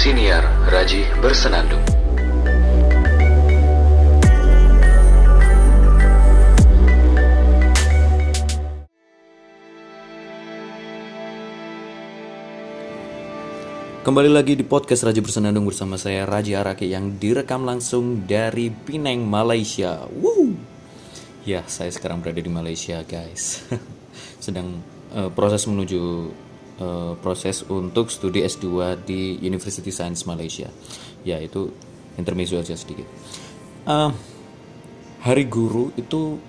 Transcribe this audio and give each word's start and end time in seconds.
Siniar 0.00 0.40
Raji 0.64 1.04
Bersenandung. 1.20 1.84
Kembali 14.00 14.32
lagi 14.32 14.56
di 14.56 14.64
podcast 14.64 15.04
Raji 15.04 15.20
Bersenandung 15.20 15.68
bersama 15.68 16.00
saya 16.00 16.24
Raji 16.24 16.56
Araki 16.56 16.88
yang 16.88 17.20
direkam 17.20 17.68
langsung 17.68 18.24
dari 18.24 18.72
Penang, 18.72 19.28
Malaysia. 19.28 20.08
Woo! 20.16 20.56
Ya, 21.44 21.60
saya 21.68 21.92
sekarang 21.92 22.24
berada 22.24 22.40
di 22.40 22.48
Malaysia, 22.48 23.04
guys. 23.04 23.68
Sedang 24.40 24.80
uh, 25.12 25.28
proses 25.28 25.68
menuju 25.68 26.32
uh, 26.80 27.14
proses 27.20 27.62
untuk 27.68 28.10
studi 28.10 28.42
S2 28.42 28.98
di 29.04 29.38
University 29.44 29.92
Science 29.94 30.26
Malaysia. 30.26 30.72
Ya, 31.22 31.38
itu 31.38 31.70
intermezzo 32.16 32.58
aja 32.58 32.74
sedikit. 32.74 33.06
Uh, 33.86 34.10
hari 35.22 35.46
guru 35.46 35.92
itu 35.94 36.40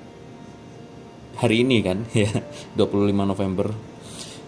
hari 1.37 1.67
ini 1.67 1.83
kan 1.83 2.07
ya 2.15 2.31
25 2.79 3.11
November 3.13 3.91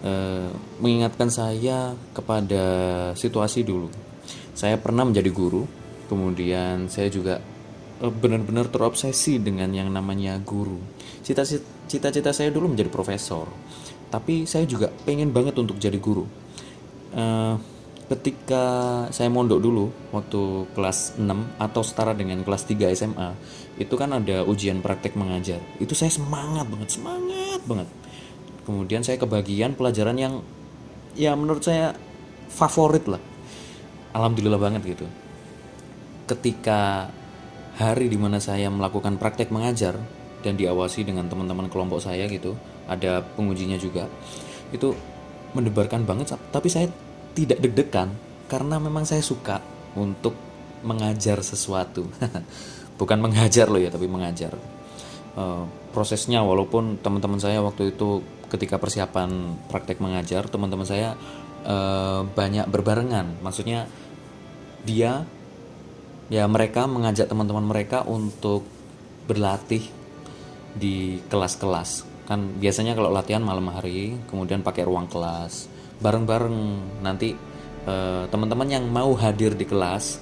Eh, 0.04 0.48
mengingatkan 0.84 1.32
saya 1.32 1.96
kepada 2.12 2.64
situasi 3.16 3.64
dulu. 3.64 3.88
Saya 4.52 4.76
pernah 4.76 5.08
menjadi 5.08 5.32
guru, 5.32 5.64
kemudian 6.12 6.92
saya 6.92 7.08
juga 7.08 7.40
uh, 8.04 8.12
benar-benar 8.12 8.68
terobsesi 8.68 9.40
dengan 9.40 9.72
yang 9.72 9.88
namanya 9.88 10.36
guru. 10.44 10.76
Cita-cita 11.24 12.36
saya 12.36 12.52
dulu 12.52 12.76
menjadi 12.76 12.92
profesor, 12.92 13.48
tapi 14.14 14.46
saya 14.46 14.62
juga 14.62 14.94
pengen 15.02 15.34
banget 15.34 15.58
untuk 15.58 15.74
jadi 15.74 15.98
guru. 15.98 16.22
Uh, 17.10 17.58
ketika 18.06 18.62
saya 19.10 19.26
mondok 19.26 19.58
dulu 19.58 19.90
waktu 20.14 20.70
kelas 20.70 21.18
6 21.18 21.26
atau 21.58 21.82
setara 21.82 22.14
dengan 22.14 22.46
kelas 22.46 22.62
3 22.70 22.94
SMA 22.94 23.34
itu 23.74 23.90
kan 23.98 24.14
ada 24.14 24.46
ujian 24.46 24.78
praktek 24.78 25.18
mengajar. 25.18 25.58
Itu 25.82 25.98
saya 25.98 26.14
semangat 26.14 26.70
banget 26.70 26.94
semangat 26.94 27.58
banget. 27.66 27.90
Kemudian 28.62 29.02
saya 29.02 29.18
kebagian 29.18 29.74
pelajaran 29.74 30.14
yang 30.14 30.46
ya 31.18 31.34
menurut 31.34 31.66
saya 31.66 31.98
favorit 32.54 33.10
lah. 33.10 33.18
Alhamdulillah 34.14 34.62
banget 34.62 34.94
gitu. 34.94 35.10
Ketika 36.30 37.10
hari 37.82 38.06
di 38.06 38.14
mana 38.14 38.38
saya 38.38 38.70
melakukan 38.70 39.18
praktek 39.18 39.50
mengajar 39.50 39.98
dan 40.46 40.54
diawasi 40.54 41.02
dengan 41.02 41.26
teman-teman 41.26 41.66
kelompok 41.66 41.98
saya 41.98 42.30
gitu 42.30 42.54
ada 42.88 43.24
pengujinya 43.24 43.76
juga. 43.80 44.08
Itu 44.70 44.94
mendebarkan 45.54 46.02
banget 46.02 46.34
tapi 46.50 46.66
saya 46.66 46.90
tidak 47.34 47.62
deg-degan 47.62 48.10
karena 48.50 48.76
memang 48.82 49.06
saya 49.06 49.22
suka 49.22 49.62
untuk 49.94 50.34
mengajar 50.84 51.40
sesuatu. 51.40 52.06
Bukan 53.00 53.18
mengajar 53.18 53.66
loh 53.66 53.80
ya 53.80 53.90
tapi 53.90 54.06
mengajar. 54.06 54.54
Uh, 55.34 55.66
prosesnya 55.90 56.46
walaupun 56.46 57.02
teman-teman 57.02 57.42
saya 57.42 57.58
waktu 57.58 57.90
itu 57.90 58.22
ketika 58.46 58.78
persiapan 58.78 59.58
praktek 59.66 59.98
mengajar 59.98 60.46
teman-teman 60.46 60.86
saya 60.86 61.18
uh, 61.66 62.22
banyak 62.22 62.70
berbarengan. 62.70 63.42
Maksudnya 63.42 63.90
dia 64.86 65.26
ya 66.30 66.44
mereka 66.46 66.86
mengajak 66.86 67.26
teman-teman 67.26 67.66
mereka 67.66 68.06
untuk 68.06 68.62
berlatih 69.26 69.82
di 70.76 71.18
kelas-kelas 71.26 72.13
kan 72.24 72.56
biasanya 72.56 72.96
kalau 72.96 73.12
latihan 73.12 73.44
malam 73.44 73.68
hari 73.68 74.16
kemudian 74.28 74.64
pakai 74.64 74.84
ruang 74.88 75.08
kelas. 75.08 75.68
Bareng-bareng 76.00 76.56
nanti 77.04 77.36
uh, 77.86 78.24
teman-teman 78.28 78.68
yang 78.68 78.84
mau 78.88 79.12
hadir 79.14 79.52
di 79.54 79.64
kelas 79.68 80.20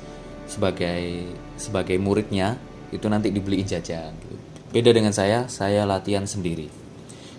sebagai 0.50 1.32
sebagai 1.56 1.96
muridnya 1.96 2.58
itu 2.92 3.08
nanti 3.08 3.32
dibeliin 3.32 3.64
jajan 3.64 4.12
gitu. 4.20 4.36
beda 4.68 4.90
dengan 4.92 5.14
saya 5.16 5.48
saya 5.48 5.88
latihan 5.88 6.28
sendiri. 6.28 6.68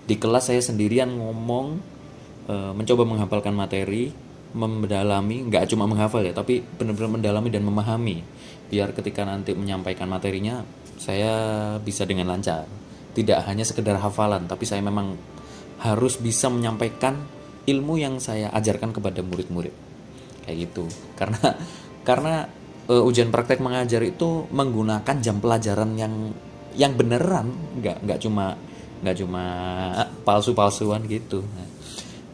Di 0.04 0.16
kelas 0.18 0.50
saya 0.50 0.60
sendirian 0.60 1.14
ngomong 1.16 1.80
e, 2.50 2.56
mencoba 2.76 3.08
menghafalkan 3.08 3.56
materi 3.56 4.12
mendalami 4.52 5.48
nggak 5.48 5.72
cuma 5.72 5.88
menghafal 5.88 6.22
ya 6.22 6.36
tapi 6.36 6.60
benar-benar 6.60 7.22
mendalami 7.22 7.50
dan 7.54 7.64
memahami. 7.64 8.18
Biar 8.68 8.92
ketika 8.98 9.24
nanti 9.24 9.54
menyampaikan 9.54 10.10
materinya 10.10 10.66
saya 10.98 11.32
bisa 11.78 12.04
dengan 12.10 12.34
lancar 12.34 12.66
tidak 13.14 13.46
hanya 13.46 13.64
sekedar 13.66 13.98
hafalan 14.02 14.50
tapi 14.50 14.66
saya 14.66 14.82
memang 14.82 15.16
harus 15.84 16.18
bisa 16.18 16.48
menyampaikan 16.50 17.20
ilmu 17.64 17.96
yang 18.00 18.20
saya 18.20 18.52
ajarkan 18.52 18.92
kepada 18.92 19.24
murid-murid. 19.24 19.74
Kayak 20.44 20.58
gitu. 20.70 20.84
Karena 21.16 21.56
karena 22.08 22.36
e, 22.88 22.96
ujian 23.00 23.32
praktek 23.32 23.64
mengajar 23.64 24.04
itu 24.04 24.48
menggunakan 24.52 25.16
jam 25.24 25.40
pelajaran 25.40 25.96
yang 25.96 26.14
yang 26.74 26.98
beneran 26.98 27.54
nggak 27.80 28.02
nggak 28.04 28.20
cuma 28.20 28.58
nggak 29.04 29.16
cuma 29.20 29.44
palsu-palsuan 30.24 31.04
gitu. 31.08 31.44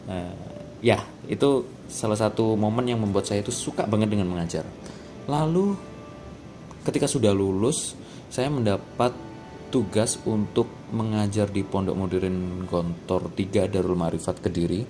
Nah, 0.06 0.32
ya 0.82 0.98
itu 1.26 1.66
salah 1.90 2.18
satu 2.18 2.54
momen 2.54 2.86
yang 2.86 3.02
membuat 3.02 3.26
saya 3.26 3.42
itu 3.42 3.54
suka 3.54 3.86
banget 3.86 4.10
dengan 4.14 4.30
mengajar. 4.30 4.66
Lalu 5.26 5.74
ketika 6.86 7.06
sudah 7.06 7.30
lulus 7.34 7.94
saya 8.30 8.46
mendapat 8.46 9.29
tugas 9.70 10.18
untuk 10.26 10.66
mengajar 10.90 11.46
di 11.48 11.62
Pondok 11.62 11.94
Modern 11.94 12.66
Gontor 12.66 13.30
3 13.32 13.70
Darul 13.70 13.94
Marifat 13.94 14.42
Kediri 14.42 14.82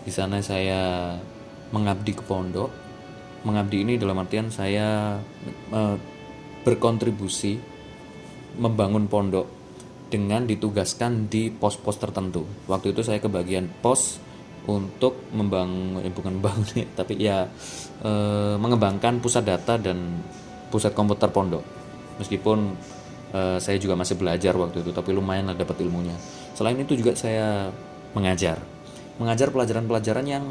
di 0.00 0.10
sana 0.10 0.42
saya 0.42 1.14
mengabdi 1.70 2.12
ke 2.18 2.26
pondok 2.26 2.70
mengabdi 3.46 3.86
ini 3.86 3.94
dalam 3.96 4.18
artian 4.20 4.52
saya 4.52 5.16
uh, 5.72 5.96
berkontribusi 6.66 7.56
membangun 8.60 9.06
pondok 9.08 9.46
dengan 10.10 10.42
ditugaskan 10.42 11.30
di 11.30 11.54
pos-pos 11.54 11.96
tertentu. 11.96 12.42
Waktu 12.66 12.92
itu 12.92 13.06
saya 13.06 13.22
kebagian 13.22 13.70
pos 13.78 14.18
untuk 14.66 15.30
membangun 15.32 16.02
eh, 16.02 16.12
bukan 16.12 16.42
membangun 16.42 16.66
ya, 16.74 16.86
tapi 16.98 17.14
ya 17.16 17.46
e, 18.02 18.12
mengembangkan 18.58 19.22
pusat 19.22 19.46
data 19.46 19.78
dan 19.78 20.20
pusat 20.68 20.92
komputer 20.92 21.30
pondok. 21.30 21.62
Meskipun 22.18 22.74
e, 23.30 23.62
saya 23.62 23.76
juga 23.78 23.96
masih 23.96 24.18
belajar 24.18 24.54
waktu 24.54 24.84
itu, 24.84 24.90
tapi 24.94 25.14
lumayan 25.14 25.50
lah 25.50 25.56
dapat 25.56 25.80
ilmunya. 25.82 26.14
Selain 26.54 26.76
itu 26.76 26.94
juga 26.98 27.16
saya 27.16 27.70
mengajar, 28.12 28.60
mengajar 29.16 29.48
pelajaran-pelajaran 29.54 30.26
yang 30.26 30.44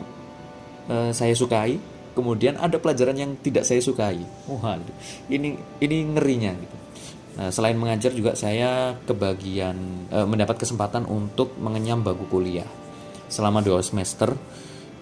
e, 0.87 1.11
saya 1.15 1.35
sukai. 1.35 1.79
Kemudian 2.09 2.59
ada 2.59 2.75
pelajaran 2.81 3.15
yang 3.15 3.31
tidak 3.39 3.63
saya 3.63 3.79
sukai. 3.79 4.19
Wah, 4.49 4.75
ini 5.31 5.55
ini 5.79 5.97
ngerinya 6.11 6.51
gitu 6.57 6.79
Nah, 7.39 7.55
selain 7.55 7.79
mengajar 7.79 8.11
juga 8.11 8.35
saya 8.35 8.99
kebagian 9.07 10.11
e, 10.11 10.17
mendapat 10.27 10.59
kesempatan 10.59 11.07
untuk 11.07 11.55
mengenyam 11.55 12.03
bangku 12.03 12.27
kuliah 12.27 12.67
selama 13.31 13.63
dua 13.63 13.79
semester 13.79 14.35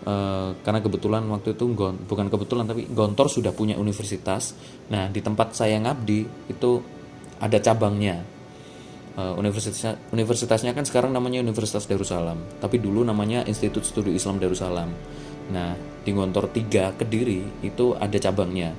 e, 0.05 0.13
karena 0.61 0.77
kebetulan 0.77 1.25
waktu 1.33 1.57
itu 1.57 1.65
bukan 2.05 2.27
kebetulan 2.29 2.69
tapi 2.69 2.85
Gontor 2.93 3.25
sudah 3.33 3.49
punya 3.57 3.73
universitas. 3.81 4.53
Nah 4.93 5.09
di 5.09 5.17
tempat 5.25 5.57
saya 5.57 5.81
ngabdi 5.81 6.51
itu 6.53 6.71
ada 7.37 7.57
cabangnya. 7.61 8.21
E, 9.17 9.21
universitasnya 9.37 9.97
universitasnya 10.13 10.71
kan 10.73 10.85
sekarang 10.85 11.11
namanya 11.13 11.41
Universitas 11.41 11.85
Darussalam, 11.89 12.59
tapi 12.61 12.77
dulu 12.81 13.01
namanya 13.01 13.45
Institut 13.45 13.85
Studi 13.85 14.13
Islam 14.13 14.37
Darussalam. 14.37 14.89
Nah 15.53 15.73
di 16.03 16.11
Gontor 16.11 16.51
3 16.51 16.99
Kediri 16.99 17.65
itu 17.65 17.95
ada 17.97 18.17
cabangnya. 18.19 18.71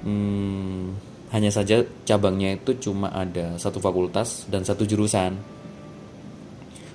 Hmm, 0.00 0.96
hanya 1.30 1.50
saja 1.52 1.86
cabangnya 2.02 2.58
itu 2.58 2.74
cuma 2.90 3.12
ada 3.14 3.54
satu 3.54 3.78
fakultas 3.78 4.50
dan 4.50 4.66
satu 4.66 4.82
jurusan. 4.82 5.38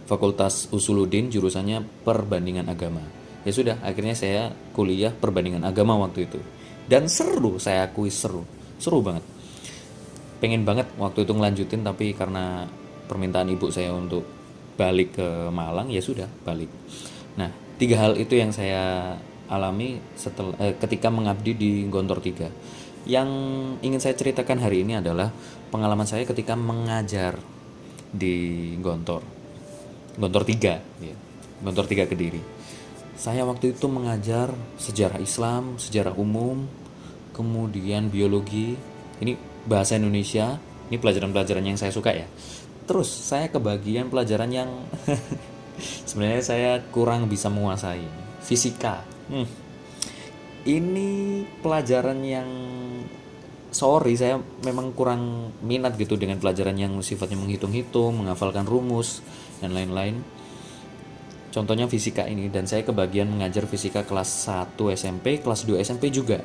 Fakultas 0.06 0.70
Usuludin 0.70 1.34
jurusannya 1.34 1.82
perbandingan 2.06 2.70
agama. 2.70 3.02
Ya 3.46 3.52
sudah, 3.53 3.78
akhirnya 3.82 4.18
saya 4.18 4.53
kuliah 4.73 5.14
perbandingan 5.14 5.66
agama 5.66 5.97
waktu 5.97 6.26
itu. 6.29 6.41
Dan 6.85 7.09
seru, 7.09 7.58
saya 7.58 7.90
akui 7.90 8.09
seru. 8.09 8.46
Seru 8.78 9.02
banget. 9.02 9.22
Pengen 10.46 10.62
banget 10.62 10.86
waktu 11.02 11.26
itu 11.26 11.34
ngelanjutin 11.34 11.82
tapi 11.82 12.14
karena 12.14 12.70
permintaan 13.09 13.50
ibu 13.50 13.66
saya 13.74 13.90
untuk 13.97 14.22
balik 14.78 15.18
ke 15.18 15.50
Malang 15.50 15.90
ya 15.90 15.97
sudah, 15.97 16.30
balik. 16.46 16.70
Nah, 17.34 17.50
tiga 17.82 18.06
hal 18.06 18.14
itu 18.14 18.38
yang 18.38 18.53
saya 18.53 19.18
alami 19.50 19.97
setelah 20.14 20.53
eh, 20.62 20.78
ketika 20.78 21.09
mengabdi 21.09 21.58
di 21.58 21.72
Gontor 21.90 22.22
3 22.22 23.09
yang 23.09 23.26
ingin 23.82 23.97
saya 23.97 24.14
ceritakan 24.14 24.62
hari 24.62 24.86
ini 24.86 25.02
adalah 25.02 25.34
pengalaman 25.74 26.06
saya 26.06 26.30
ketika 26.30 26.53
mengajar 26.53 27.42
di 28.14 28.78
Gontor. 28.78 29.26
Gontor 30.14 30.46
3, 30.46 30.78
ya. 31.02 31.16
Gontor 31.66 31.90
3 31.90 32.06
Kediri. 32.06 32.42
Saya 33.18 33.50
waktu 33.50 33.74
itu 33.74 33.90
mengajar 33.90 34.53
sejarah 34.78 35.18
Islam, 35.18 35.82
sejarah 35.82 36.14
umum, 36.14 36.70
kemudian 37.34 38.14
biologi. 38.14 38.78
Ini 39.16 39.54
bahasa 39.66 39.97
Indonesia, 39.97 40.58
ini 40.90 40.97
pelajaran-pelajaran 40.97 41.66
yang 41.66 41.78
saya 41.78 41.91
suka 41.94 42.14
ya. 42.14 42.26
Terus 42.85 43.09
saya 43.09 43.50
kebagian 43.50 44.14
pelajaran 44.14 44.50
yang 44.53 44.70
sebenarnya 46.09 46.44
saya 46.46 46.72
kurang 46.94 47.26
bisa 47.29 47.50
menguasai. 47.50 48.06
Fisika. 48.46 49.02
Hmm 49.29 49.66
ini 50.66 51.46
pelajaran 51.62 52.20
yang 52.26 52.50
sorry 53.70 54.17
saya 54.17 54.41
memang 54.66 54.97
kurang 54.97 55.53
minat 55.62 55.94
gitu 55.96 56.18
dengan 56.18 56.41
pelajaran 56.41 56.73
yang 56.73 56.94
sifatnya 57.06 57.38
menghitung-hitung 57.38 58.26
menghafalkan 58.26 58.66
rumus 58.66 59.22
dan 59.61 59.78
lain-lain 59.78 60.26
contohnya 61.53 61.85
fisika 61.85 62.26
ini 62.26 62.50
dan 62.50 62.66
saya 62.66 62.82
kebagian 62.82 63.29
mengajar 63.29 63.70
fisika 63.70 64.03
kelas 64.03 64.50
1 64.50 64.76
SMP 64.97 65.40
kelas 65.40 65.70
2 65.70 65.79
SMP 65.85 66.09
juga 66.09 66.41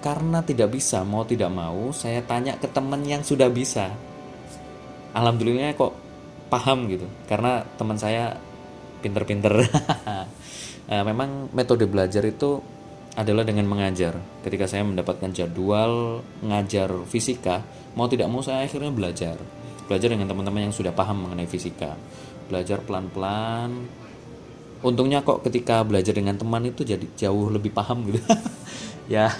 karena 0.00 0.44
tidak 0.44 0.72
bisa 0.72 1.02
mau 1.02 1.24
tidak 1.24 1.50
mau 1.50 1.90
saya 1.90 2.20
tanya 2.22 2.56
ke 2.60 2.68
teman 2.70 3.02
yang 3.02 3.24
sudah 3.24 3.48
bisa 3.50 3.90
alhamdulillah 5.16 5.72
kok 5.74 5.92
paham 6.52 6.86
gitu 6.86 7.06
karena 7.26 7.64
teman 7.74 7.98
saya 7.98 8.38
pinter-pinter 9.00 9.66
nah, 10.88 11.02
memang 11.08 11.50
metode 11.52 11.88
belajar 11.88 12.22
itu 12.22 12.76
adalah 13.16 13.48
dengan 13.48 13.64
mengajar. 13.64 14.12
Ketika 14.44 14.68
saya 14.68 14.84
mendapatkan 14.84 15.32
jadwal 15.32 16.20
ngajar 16.44 16.92
fisika, 17.08 17.64
mau 17.96 18.06
tidak 18.06 18.28
mau 18.28 18.44
saya 18.44 18.68
akhirnya 18.68 18.92
belajar. 18.92 19.40
Belajar 19.88 20.12
dengan 20.12 20.28
teman-teman 20.28 20.68
yang 20.68 20.76
sudah 20.76 20.92
paham 20.92 21.24
mengenai 21.24 21.48
fisika. 21.48 21.96
Belajar 22.52 22.84
pelan-pelan. 22.84 23.88
Untungnya 24.84 25.24
kok 25.24 25.40
ketika 25.48 25.80
belajar 25.80 26.12
dengan 26.12 26.36
teman 26.36 26.68
itu 26.68 26.84
jadi 26.84 27.08
jauh 27.16 27.48
lebih 27.48 27.72
paham 27.72 28.04
gitu. 28.12 28.20
ya, 29.16 29.32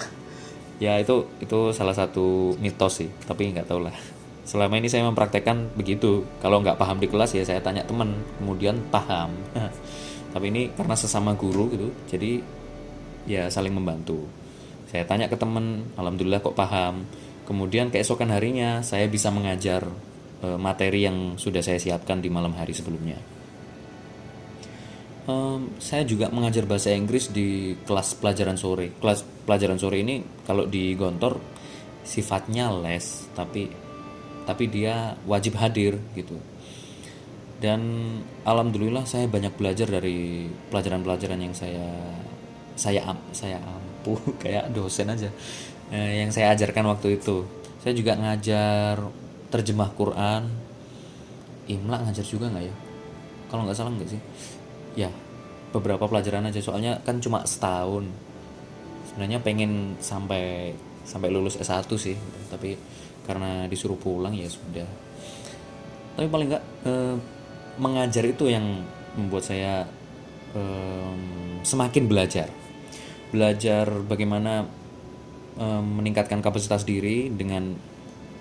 ya 0.77 0.97
itu 1.01 1.25
itu 1.41 1.73
salah 1.73 1.93
satu 1.93 2.57
mitos 2.61 3.03
sih. 3.03 3.09
Tapi 3.25 3.53
nggak 3.53 3.67
tahu 3.69 3.85
lah. 3.85 3.95
Selama 4.47 4.79
ini 4.79 4.87
saya 4.87 5.03
mempraktekkan 5.07 5.75
begitu. 5.75 6.23
Kalau 6.39 6.63
nggak 6.63 6.79
paham 6.79 6.97
di 6.97 7.07
kelas 7.11 7.35
ya 7.35 7.43
saya 7.43 7.59
tanya 7.59 7.83
teman, 7.83 8.15
kemudian 8.39 8.79
paham. 8.89 9.35
Tapi 10.33 10.45
ini 10.53 10.69
karena 10.75 10.93
sesama 10.93 11.33
guru 11.33 11.71
gitu, 11.73 11.89
jadi 12.05 12.43
ya 13.27 13.51
saling 13.51 13.75
membantu 13.75 14.23
saya 14.87 15.03
tanya 15.03 15.27
ke 15.27 15.35
teman 15.35 15.83
alhamdulillah 15.99 16.39
kok 16.39 16.55
paham 16.55 17.03
kemudian 17.43 17.91
keesokan 17.91 18.31
harinya 18.31 18.79
saya 18.81 19.05
bisa 19.11 19.27
mengajar 19.29 19.83
e, 20.39 20.55
materi 20.55 21.03
yang 21.03 21.35
sudah 21.35 21.59
saya 21.59 21.75
siapkan 21.75 22.23
di 22.23 22.31
malam 22.31 22.55
hari 22.55 22.71
sebelumnya 22.71 23.19
um, 25.27 25.75
saya 25.77 26.07
juga 26.07 26.31
mengajar 26.31 26.63
bahasa 26.65 26.95
Inggris 26.95 27.29
di 27.29 27.75
kelas 27.83 28.17
pelajaran 28.17 28.57
sore. 28.57 28.95
Kelas 28.97 29.21
pelajaran 29.45 29.77
sore 29.77 30.01
ini 30.01 30.23
kalau 30.47 30.65
di 30.65 30.95
Gontor 30.95 31.37
sifatnya 32.07 32.71
les 32.71 33.27
tapi 33.35 33.67
tapi 34.47 34.63
dia 34.71 35.13
wajib 35.27 35.59
hadir 35.59 35.99
gitu. 36.15 36.39
Dan 37.57 37.81
alhamdulillah 38.47 39.03
saya 39.03 39.27
banyak 39.27 39.53
belajar 39.59 39.89
dari 39.89 40.47
pelajaran-pelajaran 40.71 41.41
yang 41.41 41.53
saya 41.53 41.85
saya 42.77 43.03
saya 43.35 43.59
ampuh 43.59 44.17
kayak 44.41 44.71
dosen 44.71 45.11
aja 45.11 45.29
eh, 45.91 46.23
yang 46.23 46.31
saya 46.31 46.55
ajarkan 46.55 46.87
waktu 46.95 47.19
itu. 47.19 47.43
Saya 47.83 47.93
juga 47.93 48.15
ngajar 48.15 49.03
terjemah 49.51 49.91
Quran. 49.93 50.43
Imla 51.67 51.99
ngajar 51.99 52.23
juga 52.23 52.47
nggak 52.47 52.63
ya? 52.63 52.75
Kalau 53.51 53.67
nggak 53.67 53.75
salah 53.75 53.91
nggak 53.91 54.11
sih 54.15 54.21
ya 54.97 55.13
beberapa 55.71 56.09
pelajaran 56.09 56.49
aja. 56.49 56.59
Soalnya 56.59 56.99
kan 57.05 57.21
cuma 57.21 57.45
setahun. 57.45 58.09
Sebenarnya 59.13 59.39
pengen 59.45 59.95
sampai 60.01 60.73
sampai 61.05 61.29
lulus 61.29 61.61
S1 61.61 61.85
sih. 61.95 62.17
Tapi 62.49 62.73
karena 63.29 63.69
disuruh 63.69 63.95
pulang 63.95 64.33
ya 64.33 64.49
sudah. 64.49 64.89
Tapi 66.17 66.27
paling 66.27 66.47
nggak 66.49 66.65
eh, 66.89 67.15
mengajar 67.77 68.25
itu 68.25 68.49
yang 68.49 68.81
membuat 69.13 69.45
saya 69.45 69.85
eh, 70.57 71.15
semakin 71.61 72.09
belajar. 72.09 72.49
Belajar 73.27 73.91
bagaimana 74.07 74.63
um, 75.59 75.99
meningkatkan 75.99 76.39
kapasitas 76.39 76.87
diri 76.87 77.27
dengan 77.27 77.75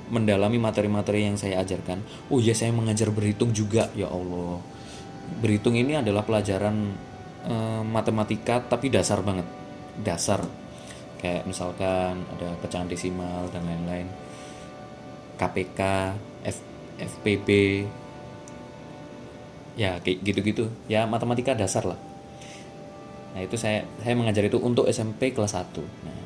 mendalami 0.06 0.62
materi-materi 0.62 1.26
yang 1.26 1.34
saya 1.34 1.58
ajarkan. 1.66 2.30
Oh 2.30 2.38
ya 2.38 2.54
saya 2.54 2.70
mengajar 2.70 3.10
berhitung 3.10 3.50
juga. 3.50 3.90
Ya 3.98 4.06
Allah. 4.06 4.62
Berhitung 5.42 5.76
ini 5.76 5.98
adalah 5.98 6.22
pelajaran 6.22 6.76
um, 7.46 7.84
matematika 7.86 8.62
tapi 8.62 8.88
dasar 8.88 9.20
banget, 9.20 9.46
dasar. 10.00 10.40
Kayak 11.20 11.48
misalkan 11.48 12.22
ada 12.36 12.54
pecahan 12.60 12.86
desimal 12.86 13.48
dan 13.50 13.64
lain-lain. 13.66 14.08
KPK, 15.36 15.80
F, 16.48 16.58
FPB, 16.96 17.48
ya 19.76 20.00
kayak 20.00 20.24
gitu-gitu. 20.24 20.72
Ya 20.88 21.04
matematika 21.04 21.52
dasar 21.52 21.84
lah 21.84 22.00
Nah 23.36 23.44
itu 23.44 23.60
saya 23.60 23.84
saya 24.00 24.16
mengajar 24.16 24.48
itu 24.48 24.56
untuk 24.56 24.88
SMP 24.88 25.36
kelas 25.36 25.52
1. 25.52 25.76
Nah, 25.84 26.20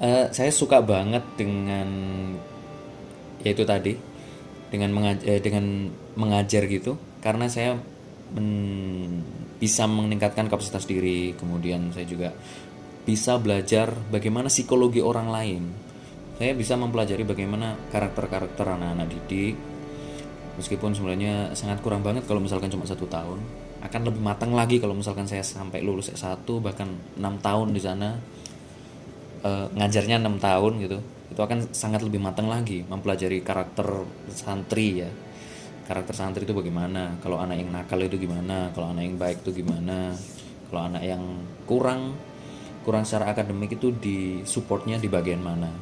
uh, 0.00 0.26
saya 0.32 0.48
suka 0.48 0.80
banget 0.80 1.20
dengan 1.36 1.84
yaitu 3.44 3.68
tadi 3.68 3.92
dengan 4.72 4.88
mengajar, 4.96 5.24
eh, 5.28 5.40
dengan 5.44 5.92
mengajar 6.16 6.64
gitu 6.64 6.96
karena 7.18 7.50
saya 7.50 7.74
men, 8.34 9.22
bisa 9.58 9.90
meningkatkan 9.90 10.46
kapasitas 10.46 10.86
diri 10.86 11.34
kemudian 11.34 11.90
saya 11.90 12.06
juga 12.06 12.30
bisa 13.02 13.40
belajar 13.40 13.90
bagaimana 14.12 14.52
psikologi 14.52 15.00
orang 15.00 15.28
lain. 15.32 15.62
Saya 16.36 16.52
bisa 16.54 16.76
mempelajari 16.78 17.24
bagaimana 17.24 17.74
karakter-karakter 17.88 18.68
anak-anak 18.68 19.08
didik. 19.10 19.56
Meskipun 20.60 20.92
sebenarnya 20.92 21.56
sangat 21.56 21.80
kurang 21.80 22.04
banget 22.04 22.28
kalau 22.28 22.44
misalkan 22.44 22.68
cuma 22.68 22.84
satu 22.84 23.08
tahun. 23.08 23.40
Akan 23.80 24.04
lebih 24.06 24.20
matang 24.22 24.52
lagi 24.52 24.76
kalau 24.76 24.92
misalkan 24.92 25.24
saya 25.24 25.40
sampai 25.40 25.80
lulus 25.82 26.12
S1 26.12 26.44
bahkan 26.60 26.94
enam 27.16 27.40
tahun 27.40 27.72
di 27.72 27.80
sana. 27.80 28.14
E, 29.40 29.50
ngajarnya 29.72 30.20
enam 30.20 30.36
tahun 30.36 30.78
gitu. 30.84 30.98
Itu 31.32 31.40
akan 31.42 31.72
sangat 31.72 32.04
lebih 32.04 32.22
matang 32.22 32.46
lagi 32.46 32.84
mempelajari 32.86 33.40
karakter 33.40 34.04
santri 34.30 35.02
ya 35.02 35.10
karakter 35.88 36.12
santri 36.12 36.44
itu 36.44 36.52
bagaimana? 36.52 37.16
Kalau 37.24 37.40
anak 37.40 37.64
yang 37.64 37.72
nakal 37.72 37.96
itu 38.04 38.20
gimana? 38.20 38.68
Kalau 38.76 38.92
anak 38.92 39.08
yang 39.08 39.16
baik 39.16 39.40
itu 39.40 39.64
gimana? 39.64 40.12
Kalau 40.68 40.84
anak 40.84 41.00
yang 41.00 41.22
kurang 41.64 42.12
kurang 42.84 43.08
secara 43.08 43.32
akademik 43.32 43.72
itu 43.72 43.88
di 43.96 44.44
supportnya 44.44 45.00
di 45.00 45.08
bagian 45.08 45.40
mana? 45.40 45.72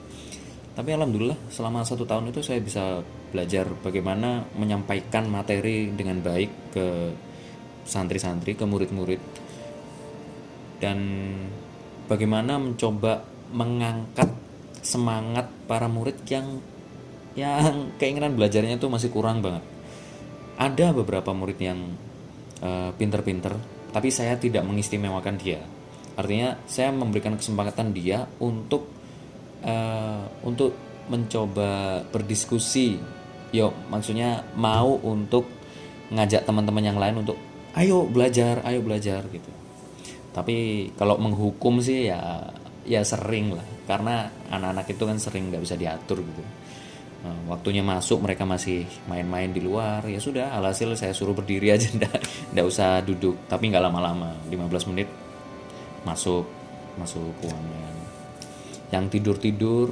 Tapi 0.79 0.94
alhamdulillah 0.94 1.50
selama 1.50 1.82
satu 1.82 2.06
tahun 2.06 2.31
itu 2.31 2.38
saya 2.38 2.62
bisa 2.62 3.03
belajar 3.35 3.67
bagaimana 3.82 4.47
menyampaikan 4.55 5.26
materi 5.26 5.91
dengan 5.91 6.23
baik 6.23 6.50
ke 6.70 6.87
santri-santri 7.82 8.55
ke 8.55 8.62
murid-murid. 8.62 9.19
Dan 10.79 10.99
bagaimana 12.07 12.62
mencoba 12.62 13.26
mengangkat 13.50 14.30
semangat 14.87 15.50
para 15.66 15.90
murid 15.90 16.23
yang 16.30 16.62
yang 17.35 17.90
keinginan 18.00 18.38
belajarnya 18.38 18.78
itu 18.78 18.87
masih 18.87 19.11
kurang 19.11 19.42
banget. 19.42 19.75
Ada 20.56 20.96
beberapa 20.96 21.36
murid 21.36 21.58
yang 21.60 21.80
uh, 22.64 22.90
pinter-pinter, 22.96 23.52
tapi 23.92 24.08
saya 24.08 24.40
tidak 24.40 24.64
mengistimewakan 24.64 25.36
dia. 25.36 25.60
Artinya 26.16 26.56
saya 26.64 26.92
memberikan 26.96 27.36
kesempatan 27.36 27.92
dia 27.92 28.25
untuk 28.40 28.88
uh, 29.60 30.25
untuk 30.44 30.72
mencoba 31.12 32.02
berdiskusi. 32.08 32.96
Yo, 33.52 33.70
maksudnya 33.92 34.42
mau 34.56 34.96
untuk 35.04 35.46
ngajak 36.10 36.46
teman-teman 36.46 36.84
yang 36.84 36.98
lain 36.98 37.22
untuk 37.26 37.38
ayo 37.76 38.08
belajar 38.08 38.62
ayo 38.64 38.80
belajar 38.80 39.20
gitu 39.28 39.50
tapi 40.32 40.88
kalau 40.96 41.20
menghukum 41.20 41.80
sih 41.80 42.08
ya 42.12 42.48
ya 42.86 43.02
sering 43.02 43.56
lah 43.56 43.66
karena 43.88 44.30
anak-anak 44.52 44.86
itu 44.92 45.02
kan 45.04 45.18
sering 45.18 45.52
nggak 45.52 45.62
bisa 45.64 45.76
diatur 45.76 46.22
gitu 46.22 46.42
waktunya 47.46 47.82
masuk 47.82 48.23
mereka 48.23 48.46
masih 48.46 48.87
main-main 49.11 49.50
di 49.50 49.62
luar. 49.62 50.04
Ya 50.06 50.20
sudah 50.20 50.54
alhasil 50.54 50.94
saya 50.99 51.14
suruh 51.14 51.35
berdiri 51.35 51.73
aja 51.73 51.88
ndak 51.96 52.23
ndak 52.54 52.64
usah 52.66 53.02
duduk. 53.02 53.37
Tapi 53.50 53.70
nggak 53.73 53.82
lama-lama 53.82 54.35
15 54.50 54.90
menit 54.92 55.08
masuk 56.06 56.46
masuk 57.00 57.35
ruangan. 57.42 57.94
Yang 58.94 59.18
tidur-tidur 59.18 59.90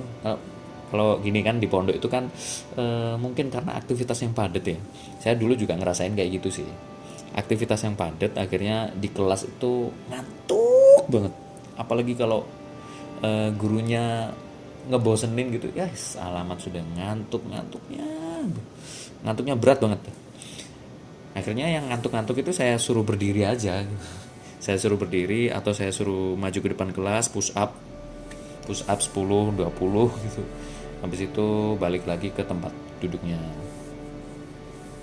kalau 0.94 1.18
gini 1.18 1.42
kan 1.42 1.58
di 1.58 1.66
pondok 1.66 1.98
itu 1.98 2.06
kan 2.06 2.30
e, 2.78 2.84
mungkin 3.18 3.50
karena 3.50 3.74
aktivitas 3.74 4.22
yang 4.22 4.30
padat 4.30 4.62
ya. 4.62 4.78
Saya 5.18 5.34
dulu 5.34 5.58
juga 5.58 5.74
ngerasain 5.74 6.14
kayak 6.14 6.30
gitu 6.38 6.62
sih. 6.62 6.68
Aktivitas 7.34 7.82
yang 7.82 7.98
padat 7.98 8.38
akhirnya 8.38 8.94
di 8.94 9.10
kelas 9.10 9.50
itu 9.50 9.90
ngantuk 10.06 11.04
banget. 11.10 11.34
Apalagi 11.74 12.14
kalau 12.14 12.46
gurunya 13.56 14.28
ngebosenin 14.90 15.54
gitu. 15.56 15.68
Ya 15.72 15.88
alamat 16.20 16.58
sudah 16.60 16.82
ngantuk 16.96 17.42
ngantuknya 17.48 18.06
ngantuknya 19.24 19.56
berat 19.56 19.80
banget 19.80 20.00
akhirnya 21.34 21.66
yang 21.66 21.90
ngantuk-ngantuk 21.90 22.40
itu 22.40 22.54
saya 22.54 22.78
suruh 22.78 23.02
berdiri 23.02 23.42
aja. 23.42 23.82
Saya 24.62 24.80
suruh 24.80 24.96
berdiri 24.96 25.52
atau 25.52 25.76
saya 25.76 25.92
suruh 25.92 26.38
maju 26.38 26.56
ke 26.56 26.68
depan 26.72 26.94
kelas 26.94 27.28
push 27.28 27.52
up. 27.58 27.74
Push 28.64 28.86
up 28.88 29.02
10 29.02 29.60
20 29.60 29.60
gitu. 30.24 30.42
Habis 31.04 31.20
itu 31.28 31.46
balik 31.76 32.08
lagi 32.08 32.32
ke 32.32 32.40
tempat 32.46 32.72
duduknya. 33.02 33.36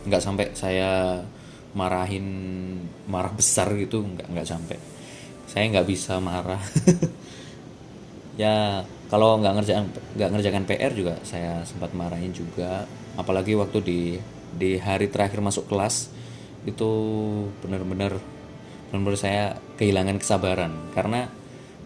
Nggak 0.07 0.23
sampai 0.23 0.45
saya 0.57 1.21
marahin 1.77 2.25
marah 3.05 3.29
besar 3.35 3.69
gitu. 3.77 4.01
Nggak 4.01 4.33
nggak 4.33 4.47
sampai. 4.49 4.77
Saya 5.45 5.67
nggak 5.77 5.87
bisa 5.87 6.17
marah. 6.17 6.63
Ya 8.39 8.87
kalau 9.11 9.35
nggak 9.43 9.53
ngerjakan 9.59 9.85
nggak 10.15 10.29
ngerjakan 10.31 10.63
PR 10.63 10.91
juga 10.95 11.15
saya 11.27 11.67
sempat 11.67 11.91
marahin 11.91 12.31
juga. 12.31 12.87
Apalagi 13.19 13.59
waktu 13.59 13.83
di 13.83 13.99
di 14.55 14.79
hari 14.79 15.11
terakhir 15.11 15.43
masuk 15.43 15.67
kelas 15.67 16.07
itu 16.63 16.89
benar-benar 17.59 18.15
benar-benar 18.87 19.19
saya 19.19 19.59
kehilangan 19.75 20.15
kesabaran. 20.15 20.71
Karena 20.95 21.27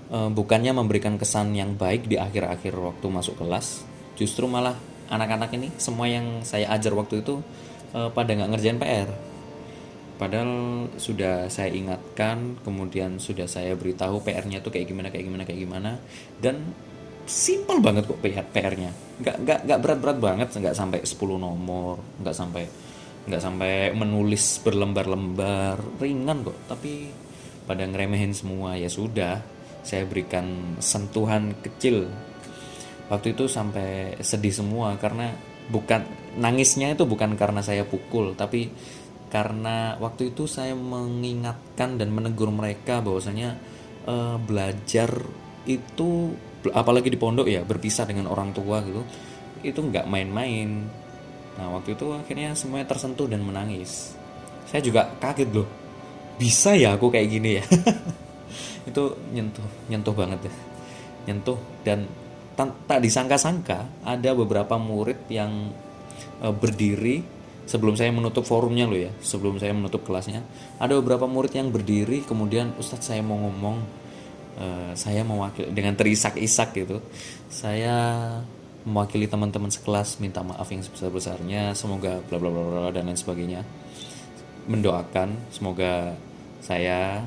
e, 0.09 0.17
bukannya 0.29 0.71
memberikan 0.77 1.17
kesan 1.17 1.53
yang 1.57 1.73
baik 1.73 2.05
di 2.05 2.21
akhir-akhir 2.21 2.73
waktu 2.77 3.05
masuk 3.09 3.41
kelas 3.41 3.85
justru 4.15 4.47
malah 4.47 4.77
anak-anak 5.09 5.53
ini 5.53 5.69
semua 5.77 6.09
yang 6.09 6.41
saya 6.45 6.71
ajar 6.73 6.93
waktu 6.93 7.21
itu 7.25 7.41
e, 7.93 8.09
pada 8.13 8.31
nggak 8.33 8.49
ngerjain 8.55 8.79
PR 8.81 9.09
padahal 10.15 10.51
sudah 10.95 11.51
saya 11.51 11.75
ingatkan 11.75 12.55
kemudian 12.63 13.19
sudah 13.19 13.51
saya 13.51 13.75
beritahu 13.75 14.23
PR-nya 14.23 14.63
tuh 14.63 14.71
kayak 14.71 14.87
gimana 14.87 15.11
kayak 15.11 15.27
gimana 15.27 15.43
kayak 15.43 15.59
gimana 15.67 15.91
dan 16.39 16.71
simpel 17.25 17.81
banget 17.81 18.05
kok 18.05 18.21
PR-nya 18.21 18.93
nggak 19.21 19.35
nggak 19.41 19.59
nggak 19.65 19.79
berat-berat 19.81 20.17
banget 20.21 20.47
nggak 20.53 20.77
sampai 20.77 21.01
10 21.01 21.17
nomor 21.41 21.97
nggak 22.21 22.35
sampai 22.35 22.63
nggak 23.25 23.41
sampai 23.41 23.89
menulis 23.97 24.61
berlembar-lembar. 24.61 25.81
Ringan 25.97 26.45
kok 26.45 26.57
tapi 26.69 27.09
pada 27.65 27.83
ngeremehin 27.85 28.37
semua. 28.37 28.77
Ya 28.77 28.89
sudah 28.89 29.41
saya 29.81 30.05
berikan 30.05 30.77
sentuhan 30.77 31.57
kecil. 31.61 32.09
Waktu 33.09 33.37
itu 33.37 33.45
sampai 33.49 34.17
sedih 34.21 34.53
semua 34.53 34.97
karena 34.97 35.33
bukan 35.69 36.05
nangisnya 36.37 36.93
itu 36.93 37.05
bukan 37.09 37.37
karena 37.37 37.61
saya 37.65 37.85
pukul 37.85 38.37
tapi 38.37 38.69
karena 39.33 39.97
waktu 39.97 40.33
itu 40.33 40.45
saya 40.45 40.77
mengingatkan 40.77 41.97
dan 41.97 42.13
menegur 42.13 42.53
mereka 42.53 43.01
bahwasanya 43.01 43.57
uh, 44.05 44.37
belajar 44.37 45.09
itu 45.65 46.33
apalagi 46.73 47.11
di 47.11 47.19
pondok 47.19 47.45
ya 47.49 47.61
berpisah 47.61 48.07
dengan 48.07 48.31
orang 48.31 48.55
tua 48.55 48.81
gitu 48.85 49.01
itu 49.65 49.81
nggak 49.81 50.05
main-main. 50.05 50.85
Nah 51.57 51.67
waktu 51.73 51.97
itu 51.97 52.13
akhirnya 52.13 52.53
semuanya 52.53 52.85
tersentuh 52.85 53.25
dan 53.25 53.41
menangis. 53.41 54.13
Saya 54.69 54.81
juga 54.85 55.09
kaget 55.17 55.49
loh 55.53 55.85
bisa 56.35 56.75
ya 56.75 56.95
aku 56.95 57.07
kayak 57.11 57.27
gini 57.31 57.49
ya? 57.59 57.63
Itu 58.89 59.15
nyentuh 59.31 59.65
nyentuh 59.87 60.13
banget 60.13 60.51
ya. 60.51 60.53
Nyentuh 61.31 61.57
dan 61.87 62.05
tak 62.87 63.03
disangka-sangka 63.03 63.87
ada 64.03 64.31
beberapa 64.31 64.79
murid 64.79 65.27
yang 65.27 65.71
e, 66.39 66.47
berdiri 66.51 67.19
sebelum 67.67 67.99
saya 67.99 68.15
menutup 68.15 68.47
forumnya 68.47 68.87
loh 68.87 68.99
ya 68.99 69.11
sebelum 69.19 69.59
saya 69.59 69.71
menutup 69.71 70.03
kelasnya. 70.03 70.43
Ada 70.79 70.99
beberapa 70.99 71.25
murid 71.27 71.55
yang 71.55 71.71
berdiri 71.71 72.23
kemudian 72.23 72.75
Ustadz 72.79 73.11
saya 73.11 73.23
mau 73.23 73.39
ngomong 73.39 74.04
uh, 74.59 74.91
saya 74.95 75.21
mewakili 75.23 75.71
dengan 75.71 75.95
terisak-isak 75.95 76.75
gitu 76.75 76.99
saya 77.47 77.95
mewakili 78.85 79.25
teman-teman 79.25 79.73
sekelas 79.73 80.21
minta 80.21 80.45
maaf 80.45 80.69
yang 80.69 80.85
sebesar-besarnya 80.85 81.73
semoga 81.73 82.21
bla 82.29 82.37
bla 82.37 82.53
bla 82.53 82.93
dan 82.93 83.09
lain 83.09 83.17
sebagainya. 83.17 83.65
Mendoakan 84.69 85.49
semoga 85.49 86.13
saya 86.61 87.21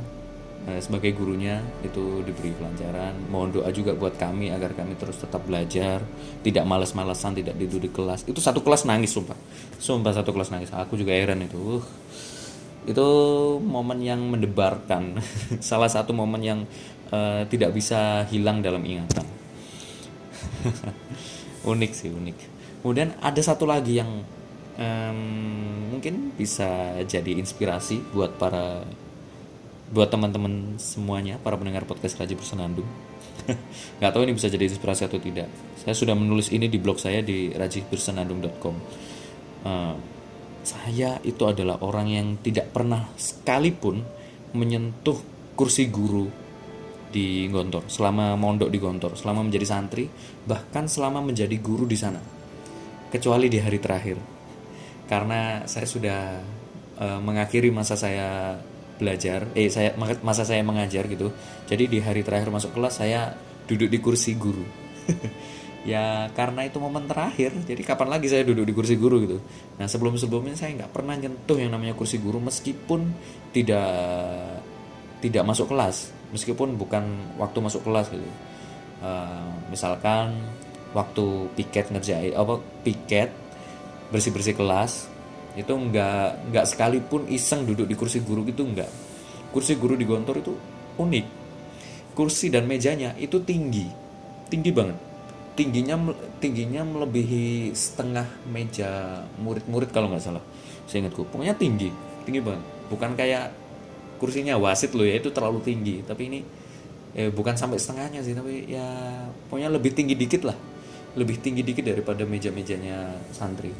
eh, 0.70 0.80
sebagai 0.82 1.14
gurunya 1.18 1.58
itu 1.82 2.22
diberi 2.22 2.54
pelajaran 2.54 3.30
mohon 3.30 3.54
doa 3.54 3.70
juga 3.74 3.94
buat 3.94 4.18
kami 4.18 4.50
agar 4.50 4.74
kami 4.74 4.98
terus 4.98 5.18
tetap 5.22 5.46
belajar 5.46 6.02
tidak 6.42 6.64
malas-malasan 6.66 7.34
tidak 7.34 7.58
duduk 7.58 7.80
di 7.82 7.90
kelas. 7.90 8.22
Itu 8.30 8.38
satu 8.38 8.62
kelas 8.62 8.86
nangis 8.86 9.10
sumpah. 9.10 9.38
Sumpah 9.82 10.14
satu 10.14 10.30
kelas 10.30 10.54
nangis. 10.54 10.70
Aku 10.70 10.94
juga 10.94 11.10
heran 11.10 11.42
itu. 11.42 11.58
Uh, 11.58 11.82
itu 12.88 13.08
momen 13.60 14.00
yang 14.00 14.20
mendebarkan. 14.24 15.20
Salah 15.60 15.92
satu 15.92 16.16
momen 16.16 16.40
yang 16.40 16.60
uh, 17.12 17.42
tidak 17.48 17.74
bisa 17.74 18.24
hilang 18.28 18.60
dalam 18.64 18.82
ingatan. 18.84 19.26
Unik 21.70 21.92
sih 21.92 22.08
unik. 22.08 22.38
Kemudian 22.80 23.12
ada 23.18 23.42
satu 23.42 23.66
lagi 23.66 23.98
yang 23.98 24.22
um, 24.78 25.20
mungkin 25.92 26.32
bisa 26.38 26.96
jadi 27.04 27.36
inspirasi 27.36 28.00
buat 28.14 28.38
para 28.38 28.86
buat 29.88 30.08
teman-teman 30.08 30.76
semuanya 30.76 31.40
para 31.40 31.58
pendengar 31.58 31.84
podcast 31.84 32.16
Raja 32.16 32.32
Bersenandung. 32.38 32.86
Nggak 33.98 34.10
tahu 34.14 34.22
ini 34.24 34.32
bisa 34.38 34.48
jadi 34.48 34.64
inspirasi 34.70 35.10
atau 35.10 35.18
tidak. 35.18 35.50
Saya 35.82 35.92
sudah 35.92 36.14
menulis 36.14 36.54
ini 36.54 36.70
di 36.70 36.78
blog 36.78 37.02
saya 37.02 37.20
di 37.20 37.50
rajihbersenandung.com 37.52 38.76
uh, 39.64 39.94
saya 40.62 41.16
itu 41.24 41.42
adalah 41.48 41.80
orang 41.80 42.12
yang 42.12 42.28
tidak 42.44 42.70
pernah 42.74 43.08
sekalipun 43.16 44.04
menyentuh 44.52 45.16
kursi 45.56 45.88
guru 45.88 46.28
di 47.08 47.48
Gontor, 47.48 47.88
selama 47.88 48.36
mondok 48.36 48.68
di 48.68 48.78
Gontor, 48.78 49.16
selama 49.16 49.44
menjadi 49.44 49.66
santri, 49.66 50.08
bahkan 50.44 50.86
selama 50.86 51.24
menjadi 51.24 51.56
guru 51.58 51.88
di 51.88 51.96
sana. 51.96 52.20
Kecuali 53.08 53.48
di 53.48 53.58
hari 53.58 53.80
terakhir. 53.80 54.16
Karena 55.08 55.64
saya 55.64 55.88
sudah 55.88 56.20
uh, 57.00 57.20
mengakhiri 57.24 57.72
masa 57.72 57.96
saya 57.96 58.60
belajar, 59.00 59.48
eh 59.56 59.72
saya 59.72 59.96
masa 60.20 60.44
saya 60.44 60.60
mengajar 60.60 61.08
gitu. 61.08 61.32
Jadi 61.64 61.88
di 61.88 61.98
hari 62.04 62.20
terakhir 62.20 62.52
masuk 62.52 62.76
kelas 62.76 63.00
saya 63.00 63.32
duduk 63.64 63.88
di 63.88 63.98
kursi 64.04 64.36
guru. 64.36 64.64
ya 65.88 66.28
karena 66.36 66.68
itu 66.68 66.76
momen 66.82 67.08
terakhir 67.08 67.54
jadi 67.64 67.80
kapan 67.80 68.12
lagi 68.12 68.28
saya 68.28 68.44
duduk 68.44 68.68
di 68.68 68.74
kursi 68.76 69.00
guru 69.00 69.24
gitu 69.24 69.38
nah 69.80 69.88
sebelum 69.88 70.20
sebelumnya 70.20 70.52
saya 70.52 70.74
nggak 70.74 70.92
pernah 70.92 71.16
nyentuh 71.16 71.56
yang 71.56 71.72
namanya 71.72 71.94
kursi 71.96 72.20
guru 72.20 72.42
meskipun 72.44 73.08
tidak 73.56 73.88
tidak 75.24 75.42
masuk 75.48 75.70
kelas 75.70 76.17
meskipun 76.34 76.76
bukan 76.76 77.04
waktu 77.40 77.58
masuk 77.60 77.86
kelas 77.86 78.12
gitu. 78.12 78.24
Uh, 78.98 79.46
misalkan 79.70 80.34
waktu 80.90 81.46
piket 81.54 81.94
ngerjain 81.94 82.34
apa 82.34 82.58
piket 82.82 83.30
bersih 84.10 84.34
bersih 84.34 84.56
kelas 84.58 85.06
itu 85.54 85.70
nggak 85.70 86.50
nggak 86.50 86.64
sekalipun 86.66 87.30
iseng 87.30 87.62
duduk 87.66 87.86
di 87.86 87.94
kursi 87.94 88.22
guru 88.22 88.44
gitu 88.46 88.66
nggak. 88.66 88.90
Kursi 89.54 89.80
guru 89.80 89.96
di 89.96 90.04
gontor 90.04 90.40
itu 90.40 90.52
unik. 90.98 91.26
Kursi 92.12 92.50
dan 92.50 92.66
mejanya 92.66 93.14
itu 93.16 93.38
tinggi 93.42 93.86
tinggi 94.48 94.70
banget. 94.72 94.98
Tingginya 95.58 95.98
tingginya 96.38 96.86
melebihi 96.86 97.74
setengah 97.74 98.46
meja 98.46 99.22
murid-murid 99.42 99.90
kalau 99.90 100.06
nggak 100.06 100.22
salah 100.22 100.44
saya 100.88 101.04
ingatku 101.04 101.28
pokoknya 101.28 101.54
tinggi 101.54 101.92
tinggi 102.24 102.40
banget. 102.40 102.64
Bukan 102.88 103.12
kayak 103.18 103.52
kursinya 104.18 104.58
wasit 104.58 104.92
loh 104.92 105.06
ya 105.06 105.16
itu 105.16 105.30
terlalu 105.30 105.62
tinggi. 105.64 106.02
Tapi 106.02 106.22
ini 106.28 106.40
eh, 107.16 107.30
bukan 107.30 107.54
sampai 107.54 107.78
setengahnya 107.80 108.20
sih 108.20 108.34
tapi 108.34 108.68
ya 108.68 108.84
pokoknya 109.48 109.70
lebih 109.72 109.94
tinggi 109.94 110.18
dikit 110.18 110.44
lah. 110.44 110.58
Lebih 111.16 111.40
tinggi 111.40 111.62
dikit 111.64 111.86
daripada 111.86 112.26
meja-mejanya 112.28 113.16
santri. 113.32 113.72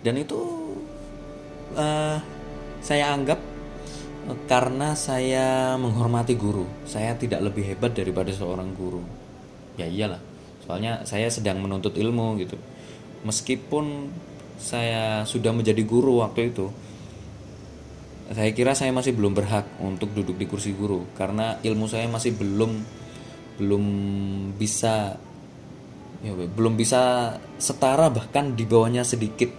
Dan 0.00 0.16
itu 0.16 0.40
uh, 1.76 2.16
saya 2.80 3.12
anggap 3.12 3.36
uh, 4.26 4.38
karena 4.48 4.96
saya 4.96 5.76
menghormati 5.76 6.34
guru. 6.34 6.64
Saya 6.88 7.14
tidak 7.20 7.44
lebih 7.44 7.68
hebat 7.68 7.92
daripada 7.92 8.32
seorang 8.32 8.72
guru. 8.72 9.04
Ya 9.76 9.86
iyalah 9.86 10.20
soalnya 10.70 11.02
saya 11.02 11.26
sedang 11.26 11.58
menuntut 11.58 11.98
ilmu 11.98 12.38
gitu. 12.38 12.54
Meskipun 13.26 14.06
saya 14.60 15.26
sudah 15.26 15.50
menjadi 15.50 15.82
guru 15.82 16.22
waktu 16.22 16.54
itu 16.54 16.70
saya 18.30 18.54
kira 18.54 18.78
saya 18.78 18.94
masih 18.94 19.10
belum 19.18 19.34
berhak 19.34 19.66
untuk 19.82 20.14
duduk 20.14 20.38
di 20.38 20.46
kursi 20.46 20.70
guru 20.70 21.02
karena 21.18 21.58
ilmu 21.66 21.90
saya 21.90 22.06
masih 22.06 22.38
belum 22.38 22.78
belum 23.58 23.84
bisa 24.54 25.18
ya, 26.22 26.32
belum 26.32 26.78
bisa 26.78 27.34
setara 27.58 28.06
bahkan 28.08 28.54
di 28.54 28.64
bawahnya 28.64 29.02
sedikit 29.02 29.50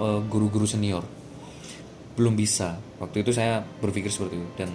eh, 0.00 0.20
guru-guru 0.24 0.64
uh, 0.64 0.70
senior. 0.70 1.04
Belum 2.18 2.34
bisa. 2.34 2.80
Waktu 2.98 3.22
itu 3.22 3.30
saya 3.30 3.62
berpikir 3.62 4.10
seperti 4.10 4.40
itu 4.40 4.48
dan 4.58 4.72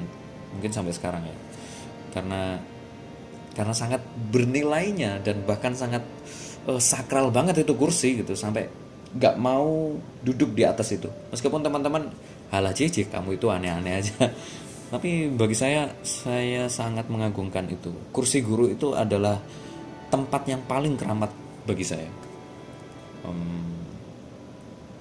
mungkin 0.55 0.71
sampai 0.71 0.93
sekarang 0.95 1.27
ya. 1.27 1.35
Karena 2.13 2.61
karena 3.53 3.73
sangat 3.75 4.01
bernilainya 4.31 5.19
dan 5.25 5.41
bahkan 5.43 5.75
sangat 5.75 6.05
uh, 6.69 6.79
sakral 6.79 7.33
banget 7.33 7.65
itu 7.65 7.73
kursi 7.75 8.23
gitu. 8.23 8.37
Sampai 8.37 8.69
nggak 9.13 9.35
mau 9.41 9.91
duduk 10.23 10.55
di 10.55 10.63
atas 10.63 10.95
itu. 10.95 11.09
Meskipun 11.35 11.59
teman-teman 11.59 12.13
halah 12.53 12.69
cici 12.69 13.09
kamu 13.09 13.41
itu 13.41 13.49
aneh-aneh 13.49 13.93
aja. 13.97 14.29
Tapi 14.93 15.25
bagi 15.33 15.57
saya 15.57 15.89
saya 16.05 16.69
sangat 16.69 17.09
mengagungkan 17.09 17.65
itu. 17.65 17.89
Kursi 18.13 18.45
guru 18.45 18.69
itu 18.69 18.93
adalah 18.93 19.41
tempat 20.13 20.45
yang 20.45 20.61
paling 20.69 20.93
keramat 20.93 21.33
bagi 21.65 21.81
saya. 21.81 22.05
Um, 23.25 23.73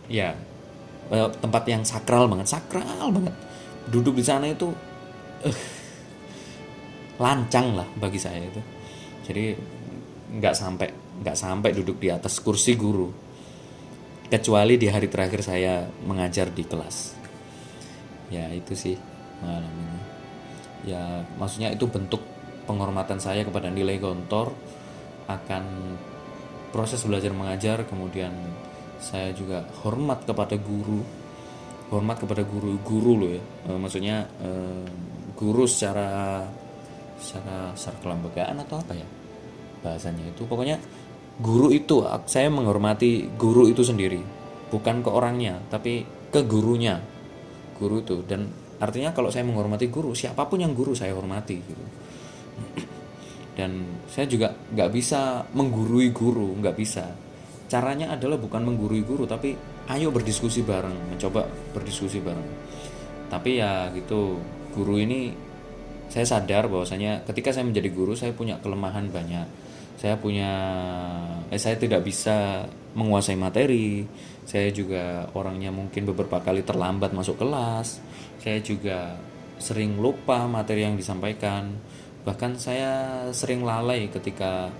ya 0.09 0.32
eh, 1.12 1.28
tempat 1.44 1.68
yang 1.68 1.85
sakral 1.85 2.25
banget 2.25 2.49
sakral 2.49 3.12
banget. 3.12 3.37
Duduk 3.92 4.16
di 4.16 4.25
sana 4.25 4.49
itu 4.49 4.73
uh, 5.44 5.59
lancang 7.21 7.76
lah 7.76 7.88
bagi 8.00 8.16
saya 8.16 8.40
itu. 8.40 8.62
Jadi 9.28 9.44
nggak 10.40 10.54
sampai 10.56 10.88
nggak 11.21 11.37
sampai 11.37 11.71
duduk 11.76 12.00
di 12.00 12.09
atas 12.09 12.40
kursi 12.40 12.80
guru. 12.80 13.12
Kecuali 14.32 14.80
di 14.80 14.88
hari 14.88 15.12
terakhir 15.12 15.44
saya 15.44 15.85
mengajar 16.09 16.49
di 16.49 16.64
kelas 16.64 17.21
ya 18.32 18.48
itu 18.48 18.72
sih 18.72 18.96
pengalamannya. 19.44 20.00
Ya 20.82 21.22
maksudnya 21.36 21.68
itu 21.70 21.84
bentuk 21.86 22.24
penghormatan 22.64 23.20
saya 23.20 23.44
kepada 23.44 23.68
nilai 23.68 24.00
gontor 24.00 24.56
akan 25.28 25.64
proses 26.72 27.04
belajar 27.04 27.30
mengajar 27.36 27.84
kemudian 27.84 28.32
saya 28.98 29.30
juga 29.36 29.68
hormat 29.84 30.24
kepada 30.24 30.56
guru 30.56 31.04
hormat 31.92 32.16
kepada 32.24 32.42
guru 32.48 32.80
guru 32.80 33.12
loh 33.20 33.30
ya. 33.36 33.42
E, 33.68 33.70
maksudnya 33.76 34.24
e, 34.40 34.50
guru 35.36 35.68
secara 35.68 36.40
secara 37.20 37.76
secara 37.76 37.98
kelembagaan 38.00 38.56
atau 38.64 38.80
apa 38.80 38.96
ya 38.96 39.06
bahasanya 39.84 40.32
itu. 40.32 40.48
Pokoknya 40.48 40.80
guru 41.38 41.68
itu 41.68 42.00
saya 42.24 42.48
menghormati 42.48 43.28
guru 43.36 43.68
itu 43.68 43.84
sendiri 43.84 44.20
bukan 44.72 45.04
ke 45.04 45.10
orangnya 45.12 45.60
tapi 45.68 46.04
ke 46.32 46.40
gurunya 46.48 47.00
guru 47.82 48.06
itu 48.06 48.22
dan 48.22 48.46
artinya 48.78 49.10
kalau 49.10 49.34
saya 49.34 49.42
menghormati 49.42 49.90
guru 49.90 50.14
siapa 50.14 50.46
pun 50.46 50.62
yang 50.62 50.70
guru 50.70 50.94
saya 50.94 51.10
hormati 51.18 51.58
gitu. 51.58 51.84
Dan 53.52 53.84
saya 54.08 54.24
juga 54.30 54.54
nggak 54.54 54.90
bisa 54.94 55.44
menggurui 55.50 56.14
guru 56.14 56.54
nggak 56.62 56.76
bisa. 56.78 57.10
Caranya 57.66 58.14
adalah 58.14 58.38
bukan 58.38 58.62
menggurui 58.62 59.02
guru 59.02 59.26
tapi 59.26 59.58
ayo 59.90 60.14
berdiskusi 60.14 60.62
bareng 60.62 61.10
mencoba 61.10 61.50
berdiskusi 61.74 62.22
bareng. 62.22 62.48
Tapi 63.26 63.50
ya 63.58 63.90
gitu 63.90 64.38
guru 64.72 65.02
ini 65.02 65.34
saya 66.12 66.28
sadar 66.28 66.68
bahwasanya 66.68 67.24
ketika 67.24 67.50
saya 67.52 67.64
menjadi 67.64 67.88
guru 67.90 68.14
saya 68.14 68.30
punya 68.36 68.60
kelemahan 68.62 69.08
banyak. 69.10 69.48
Saya 70.00 70.16
punya 70.18 70.50
eh, 71.52 71.60
saya 71.60 71.76
tidak 71.76 72.04
bisa 72.04 72.66
menguasai 72.96 73.36
materi 73.36 74.04
saya 74.42 74.68
juga 74.75 75.30
orangnya 75.38 75.70
mungkin 75.70 76.02
beberapa 76.02 76.42
kali 76.42 76.66
terlambat 76.66 77.14
masuk 77.14 77.38
kelas. 77.38 78.02
Saya 78.42 78.58
juga 78.58 79.14
sering 79.62 80.02
lupa 80.02 80.50
materi 80.50 80.82
yang 80.82 80.99
disampaikan. 80.99 81.70
Bahkan 82.26 82.58
saya 82.58 83.25
sering 83.30 83.62
lalai 83.62 84.11
ketika 84.11 84.70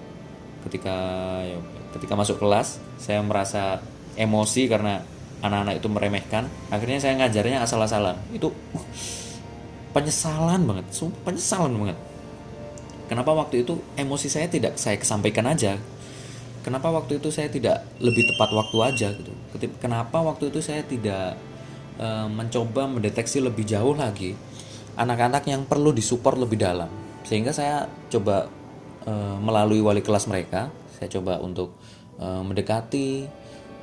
ketika 0.67 0.97
ya, 1.43 1.59
ketika 1.95 2.15
masuk 2.15 2.39
kelas 2.39 2.79
saya 2.99 3.19
merasa 3.23 3.83
emosi 4.15 4.67
karena 4.67 5.03
anak-anak 5.43 5.79
itu 5.79 5.89
meremehkan. 5.91 6.45
Akhirnya 6.71 6.99
saya 6.99 7.19
ngajarnya 7.23 7.63
asal-asalan. 7.63 8.19
Itu 8.35 8.51
penyesalan 9.95 10.67
banget 10.67 10.87
penyesalan 11.23 11.75
banget. 11.79 11.99
Kenapa 13.07 13.31
waktu 13.37 13.63
itu 13.63 13.77
emosi 13.95 14.27
saya 14.27 14.49
tidak 14.49 14.81
saya 14.81 14.97
kesampaikan 14.97 15.45
aja 15.45 15.77
kenapa 16.63 16.89
waktu 16.89 17.19
itu 17.19 17.29
saya 17.29 17.51
tidak 17.51 17.85
lebih 17.99 18.25
tepat 18.33 18.51
waktu 18.55 18.77
aja 18.83 19.09
gitu? 19.13 19.33
Kenapa 19.83 20.23
waktu 20.23 20.49
itu 20.49 20.63
saya 20.65 20.83
tidak 20.87 21.37
e, 21.99 22.09
mencoba 22.31 22.89
mendeteksi 22.89 23.43
lebih 23.43 23.67
jauh 23.67 23.93
lagi 23.93 24.35
anak-anak 24.97 25.45
yang 25.47 25.63
perlu 25.67 25.93
disupport 25.93 26.39
lebih 26.41 26.59
dalam? 26.63 26.89
Sehingga 27.27 27.53
saya 27.53 27.87
coba 28.09 28.49
e, 29.05 29.13
melalui 29.43 29.83
wali 29.83 30.01
kelas 30.01 30.31
mereka 30.31 30.73
saya 30.97 31.19
coba 31.19 31.43
untuk 31.43 31.75
e, 32.17 32.27
mendekati 32.27 33.09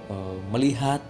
e, 0.08 0.16
melihat 0.56 1.04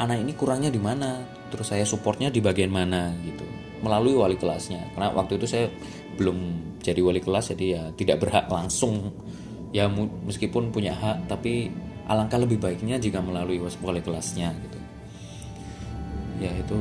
anak 0.00 0.24
ini 0.24 0.32
kurangnya 0.32 0.72
di 0.72 0.80
mana 0.80 1.20
terus 1.52 1.68
saya 1.68 1.84
supportnya 1.84 2.32
di 2.32 2.40
bagian 2.40 2.72
mana 2.72 3.12
gitu 3.20 3.44
melalui 3.84 4.16
wali 4.16 4.40
kelasnya. 4.40 4.94
Karena 4.96 5.12
waktu 5.12 5.36
itu 5.36 5.46
saya 5.46 5.66
belum 6.16 6.38
jadi 6.80 7.00
wali 7.02 7.20
kelas 7.20 7.52
jadi 7.56 7.66
ya 7.68 7.82
tidak 7.96 8.24
berhak 8.24 8.46
langsung 8.48 9.12
ya 9.72 9.88
meskipun 10.28 10.68
punya 10.68 10.92
hak 10.92 11.32
tapi 11.32 11.72
alangkah 12.06 12.36
lebih 12.36 12.60
baiknya 12.60 13.00
jika 13.00 13.24
melalui 13.24 13.58
wali 13.58 14.00
kelasnya 14.04 14.52
gitu. 14.52 14.78
Ya 16.38 16.52
itu 16.52 16.78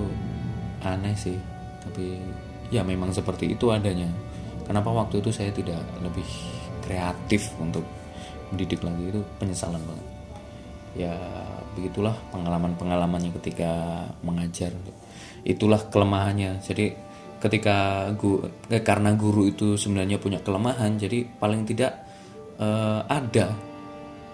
aneh 0.83 1.15
sih 1.15 1.37
tapi 1.81 2.19
ya 2.69 2.83
memang 2.83 3.15
seperti 3.15 3.55
itu 3.55 3.71
adanya. 3.71 4.11
Kenapa 4.67 4.91
waktu 4.91 5.23
itu 5.23 5.31
saya 5.33 5.49
tidak 5.51 5.81
lebih 6.03 6.27
kreatif 6.83 7.51
untuk 7.59 7.83
mendidik 8.51 8.83
lagi? 8.83 9.11
Itu 9.11 9.21
penyesalan 9.39 9.81
banget. 9.83 10.07
Ya 10.91 11.15
begitulah 11.75 12.15
pengalaman-pengalamannya 12.35 13.31
ketika 13.41 14.03
mengajar. 14.23 14.75
Itulah 15.47 15.87
kelemahannya. 15.87 16.59
Jadi 16.63 16.93
ketika 17.41 18.07
guru, 18.13 18.45
eh, 18.69 18.83
karena 18.85 19.17
guru 19.17 19.49
itu 19.49 19.73
sebenarnya 19.73 20.21
punya 20.21 20.37
kelemahan 20.45 21.01
jadi 21.01 21.25
paling 21.41 21.65
tidak 21.65 22.00
eh, 22.61 23.01
ada 23.09 23.51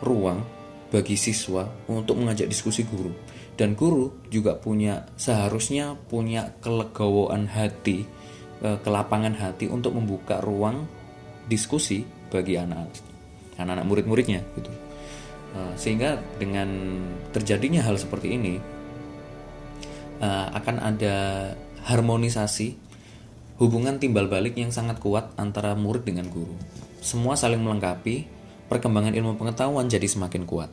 ruang 0.03 0.43
bagi 0.87 1.15
siswa 1.15 1.67
untuk 1.87 2.19
mengajak 2.19 2.51
diskusi 2.51 2.83
guru. 2.83 3.11
Dan 3.57 3.73
guru 3.73 4.29
juga 4.29 4.53
punya 4.53 5.09
seharusnya 5.17 5.97
punya 5.97 6.53
kelegowoan 6.61 7.49
hati 7.49 8.05
eh, 8.61 8.77
kelapangan 8.83 9.33
hati 9.39 9.71
untuk 9.71 9.95
membuka 9.95 10.43
ruang 10.43 10.85
diskusi 11.47 12.03
bagi 12.27 12.59
anak 12.59 12.91
anak-anak 13.57 13.85
murid-muridnya 13.87 14.43
gitu. 14.59 14.71
Eh, 15.55 15.73
sehingga 15.79 16.19
dengan 16.37 16.69
terjadinya 17.31 17.81
hal 17.81 17.95
seperti 17.95 18.35
ini 18.35 18.55
akan 20.27 20.81
ada 20.81 21.17
harmonisasi 21.85 22.86
hubungan 23.57 23.97
timbal 23.97 24.29
balik 24.29 24.53
yang 24.57 24.69
sangat 24.69 25.01
kuat 25.01 25.33
antara 25.37 25.73
murid 25.73 26.05
dengan 26.05 26.29
guru. 26.29 26.53
Semua 27.01 27.33
saling 27.33 27.61
melengkapi 27.61 28.29
perkembangan 28.69 29.17
ilmu 29.17 29.37
pengetahuan 29.37 29.89
jadi 29.89 30.05
semakin 30.05 30.45
kuat. 30.45 30.69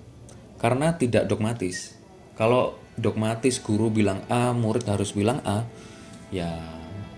Karena 0.61 0.93
tidak 0.97 1.29
dogmatis. 1.29 1.97
Kalau 2.37 2.77
dogmatis 2.97 3.59
guru 3.61 3.89
bilang 3.91 4.23
A 4.29 4.53
murid 4.53 4.85
harus 4.87 5.17
bilang 5.17 5.41
A 5.49 5.65
ya 6.29 6.61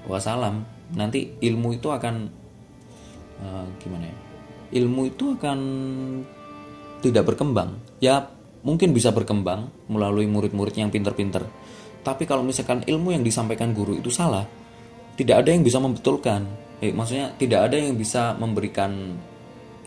wassalam. 0.07 0.62
Nanti 0.94 1.35
ilmu 1.42 1.74
itu 1.74 1.90
akan 1.90 2.14
uh, 3.42 3.66
gimana 3.83 4.07
ya? 4.07 4.16
Ilmu 4.83 5.02
itu 5.11 5.35
akan 5.35 5.59
tidak 7.02 7.26
berkembang. 7.26 7.79
Ya 7.98 8.31
mungkin 8.62 8.94
bisa 8.94 9.11
berkembang 9.11 9.70
melalui 9.90 10.31
murid-murid 10.31 10.74
yang 10.79 10.90
pinter-pinter. 10.94 11.42
Tapi 12.07 12.22
kalau 12.22 12.46
misalkan 12.46 12.87
ilmu 12.87 13.14
yang 13.14 13.26
disampaikan 13.26 13.74
guru 13.74 13.98
itu 13.98 14.14
salah 14.14 14.46
tidak 15.16 15.42
ada 15.44 15.50
yang 15.50 15.64
bisa 15.64 15.79
membetulkan 15.81 16.44
eh, 16.85 16.92
maksudnya 16.92 17.33
tidak 17.40 17.72
ada 17.72 17.76
yang 17.81 17.96
bisa 17.96 18.37
memberikan 18.37 19.16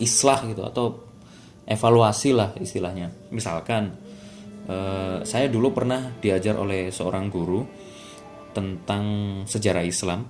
islah 0.02 0.42
gitu 0.50 0.66
atau 0.66 0.86
evaluasi 1.70 2.34
lah 2.34 2.52
istilahnya 2.58 3.14
misalkan 3.30 3.94
Eh, 4.70 5.18
saya 5.26 5.50
dulu 5.50 5.74
pernah 5.74 6.14
diajar 6.22 6.54
oleh 6.54 6.94
seorang 6.94 7.34
guru 7.34 7.66
tentang 8.54 9.04
sejarah 9.50 9.82
Islam. 9.82 10.30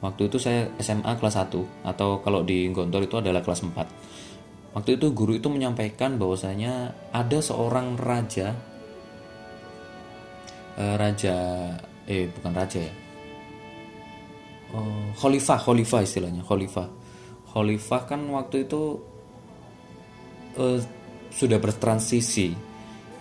Waktu 0.00 0.32
itu 0.32 0.40
saya 0.40 0.72
SMA 0.80 1.12
kelas 1.20 1.36
1 1.36 1.84
atau 1.84 2.24
kalau 2.24 2.40
di 2.40 2.72
Gontor 2.72 3.04
itu 3.04 3.20
adalah 3.20 3.44
kelas 3.44 3.60
4. 3.60 4.72
Waktu 4.72 4.96
itu 4.96 5.12
guru 5.12 5.36
itu 5.36 5.52
menyampaikan 5.52 6.16
bahwasanya 6.16 6.96
ada 7.12 7.38
seorang 7.44 8.00
raja 8.00 8.56
uh, 10.80 10.96
raja 10.98 11.36
eh 12.08 12.26
bukan 12.32 12.52
raja 12.56 12.80
ya. 12.88 12.94
Uh, 14.74 15.14
khalifah, 15.14 15.58
khalifah 15.62 16.02
istilahnya, 16.02 16.42
khalifah. 16.42 16.90
Khalifah 17.54 18.02
kan 18.10 18.26
waktu 18.34 18.66
itu 18.66 18.98
uh, 20.58 20.78
sudah 21.30 21.58
bertransisi. 21.62 22.74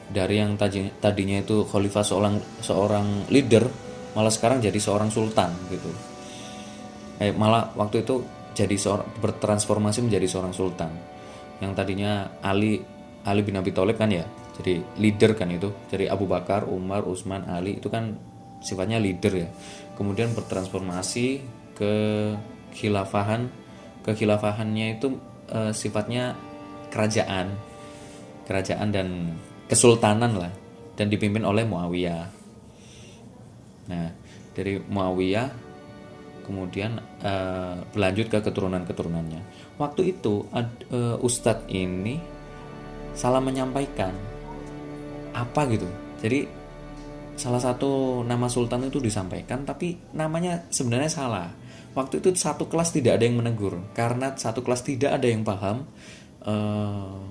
Dari 0.03 0.35
yang 0.41 0.57
tadinya 0.57 1.37
itu 1.41 1.65
khalifah 1.65 2.03
seorang 2.05 2.35
seorang 2.61 3.29
leader 3.33 3.65
malah 4.13 4.29
sekarang 4.29 4.61
jadi 4.61 4.77
seorang 4.77 5.09
sultan 5.09 5.49
gitu. 5.69 5.89
Eh, 7.21 7.33
malah 7.33 7.73
waktu 7.73 8.05
itu 8.05 8.21
jadi 8.53 8.75
seorang 8.77 9.09
bertransformasi 9.17 10.05
menjadi 10.05 10.27
seorang 10.29 10.53
sultan. 10.53 10.91
Yang 11.61 11.71
tadinya 11.73 12.29
Ali 12.45 12.77
Ali 13.25 13.41
bin 13.41 13.57
Abi 13.57 13.73
Thalib 13.73 13.97
kan 13.97 14.09
ya 14.09 14.25
jadi 14.57 14.81
leader 15.01 15.33
kan 15.33 15.49
itu. 15.49 15.69
Jadi 15.89 16.05
Abu 16.05 16.29
Bakar 16.29 16.69
Umar 16.69 17.05
Utsman 17.09 17.49
Ali 17.49 17.81
itu 17.81 17.89
kan 17.89 18.13
sifatnya 18.61 19.01
leader 19.01 19.33
ya 19.33 19.49
kemudian 19.95 20.33
bertransformasi 20.33 21.41
ke 21.77 21.93
khilafahan 22.73 23.49
ke 24.03 24.11
khilafahannya 24.13 24.99
itu 24.99 25.15
e, 25.47 25.71
sifatnya 25.71 26.35
kerajaan 26.89 27.55
kerajaan 28.45 28.89
dan 28.91 29.07
kesultanan 29.67 30.35
lah 30.35 30.53
dan 30.93 31.09
dipimpin 31.09 31.41
oleh 31.41 31.65
Muawiyah. 31.65 32.25
Nah, 33.89 34.07
dari 34.53 34.77
Muawiyah 34.77 35.49
kemudian 36.43 36.99
uh, 37.23 37.79
berlanjut 37.95 38.27
ke 38.27 38.39
keturunan-keturunannya. 38.43 39.41
Waktu 39.79 40.13
itu 40.13 40.43
uh, 40.51 41.17
Ustadz 41.23 41.71
ini 41.71 42.19
salah 43.15 43.39
menyampaikan 43.39 44.11
apa 45.33 45.61
gitu. 45.71 45.87
Jadi 46.19 46.45
salah 47.33 47.61
satu 47.61 48.21
nama 48.21 48.45
sultan 48.45 48.87
itu 48.87 49.01
disampaikan 49.01 49.65
tapi 49.65 49.97
namanya 50.13 50.69
sebenarnya 50.69 51.11
salah. 51.11 51.49
Waktu 51.93 52.25
itu 52.25 52.33
satu 52.33 52.65
kelas 52.65 52.89
tidak 52.89 53.21
ada 53.21 53.29
yang 53.29 53.37
menegur. 53.37 53.77
Karena 53.93 54.33
satu 54.33 54.65
kelas 54.65 54.81
tidak 54.81 55.13
ada 55.21 55.27
yang 55.29 55.45
paham 55.45 55.85
uh, 56.45 57.21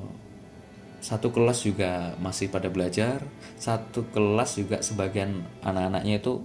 satu 1.03 1.35
kelas 1.35 1.67
juga 1.67 2.15
masih 2.23 2.47
pada 2.47 2.71
belajar 2.71 3.27
satu 3.59 4.07
kelas 4.15 4.63
juga 4.63 4.79
sebagian 4.79 5.43
anak-anaknya 5.67 6.23
itu 6.23 6.39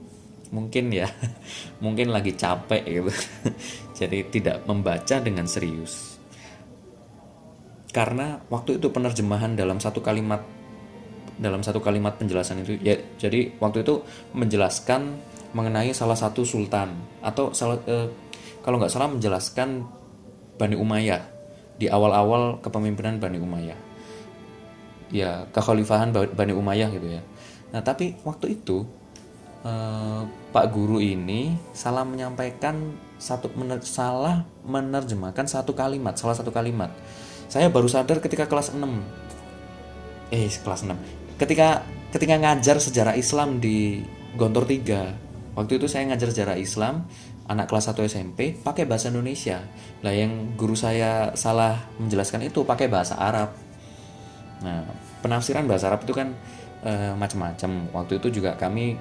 mungkin 0.49 0.89
ya 0.89 1.05
mungkin 1.83 2.09
lagi 2.09 2.33
capek 2.33 2.83
gitu. 2.85 3.13
Jadi 4.01 4.17
tidak 4.33 4.65
membaca 4.65 5.21
dengan 5.21 5.45
serius. 5.45 6.17
Karena 7.93 8.37
waktu 8.49 8.77
itu 8.77 8.93
penerjemahan 8.93 9.57
dalam 9.57 9.81
satu 9.81 10.05
kalimat 10.05 10.45
dalam 11.37 11.61
satu 11.61 11.79
kalimat 11.79 12.17
penjelasan 12.17 12.65
itu. 12.65 12.77
Ya 12.81 12.97
jadi 13.21 13.53
waktu 13.61 13.85
itu 13.85 14.01
menjelaskan 14.33 15.17
mengenai 15.55 15.93
salah 15.95 16.17
satu 16.17 16.43
sultan 16.43 16.97
atau 17.23 17.53
salah 17.55 17.79
eh, 17.87 18.09
kalau 18.65 18.81
nggak 18.81 18.91
salah 18.91 19.07
menjelaskan 19.07 19.85
Bani 20.57 20.75
Umayyah 20.75 21.21
di 21.77 21.87
awal-awal 21.87 22.59
kepemimpinan 22.59 23.21
Bani 23.21 23.37
Umayyah. 23.37 23.79
Ya 25.13 25.47
kekhalifahan 25.55 26.11
Bani 26.11 26.51
Umayyah 26.51 26.89
gitu 26.91 27.07
ya. 27.07 27.21
Nah 27.71 27.81
tapi 27.85 28.17
waktu 28.25 28.59
itu 28.59 28.83
eh, 29.63 30.21
Pak 30.27 30.65
Guru 30.73 30.97
ini 30.99 31.55
salah 31.71 32.03
menyampaikan 32.03 32.97
satu 33.17 33.49
mener, 33.57 33.81
salah 33.81 34.45
menerjemahkan 34.65 35.45
satu 35.49 35.73
kalimat 35.77 36.17
salah 36.17 36.35
satu 36.35 36.49
kalimat. 36.49 36.91
Saya 37.47 37.71
baru 37.71 37.87
sadar 37.87 38.19
ketika 38.19 38.43
kelas 38.43 38.75
6 38.75 38.83
eh 40.27 40.51
kelas 40.51 40.83
6 40.83 40.91
ketika 41.37 41.85
ketika 42.09 42.35
ngajar 42.37 42.77
sejarah 42.81 43.13
Islam 43.13 43.61
di 43.61 44.01
Gontor 44.37 44.65
3 44.65 45.57
waktu 45.57 45.71
itu 45.81 45.85
saya 45.89 46.09
ngajar 46.09 46.29
sejarah 46.33 46.57
Islam 46.57 47.05
anak 47.47 47.71
kelas 47.71 47.89
1 47.89 48.03
SMP 48.11 48.39
pakai 48.59 48.83
bahasa 48.83 49.07
Indonesia. 49.07 49.63
Lah 50.03 50.11
yang 50.11 50.53
guru 50.59 50.75
saya 50.75 51.31
salah 51.39 51.79
menjelaskan 51.97 52.43
itu 52.43 52.67
pakai 52.67 52.91
bahasa 52.91 53.15
Arab. 53.15 53.55
Nah 54.61 54.83
penafsiran 55.23 55.63
bahasa 55.63 55.87
Arab 55.87 56.03
itu 56.03 56.13
kan 56.13 56.35
e, 56.83 57.15
macam-macam. 57.15 57.71
Waktu 57.95 58.19
itu 58.19 58.43
juga 58.43 58.59
kami 58.59 58.99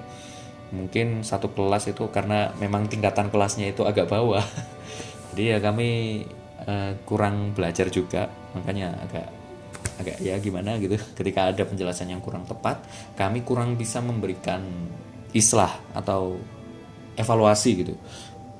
mungkin 0.71 1.23
satu 1.23 1.51
kelas 1.51 1.91
itu 1.91 2.07
karena 2.11 2.51
memang 2.59 2.87
tingkatan 2.87 3.27
kelasnya 3.27 3.67
itu 3.67 3.83
agak 3.83 4.07
bawah. 4.07 4.43
Jadi 5.35 5.43
ya 5.51 5.59
kami 5.59 6.23
e, 6.63 6.73
kurang 7.03 7.51
belajar 7.51 7.91
juga 7.91 8.31
makanya 8.55 8.95
agak 9.03 9.27
agak 9.97 10.17
ya 10.21 10.37
gimana 10.37 10.77
gitu. 10.77 10.97
Ketika 11.17 11.51
ada 11.51 11.63
penjelasan 11.65 12.09
yang 12.13 12.21
kurang 12.21 12.45
tepat 12.45 12.81
kami 13.17 13.41
kurang 13.41 13.75
bisa 13.75 13.99
memberikan 13.99 14.61
islah 15.35 15.73
atau 15.93 16.37
evaluasi 17.17 17.71
gitu. 17.83 17.93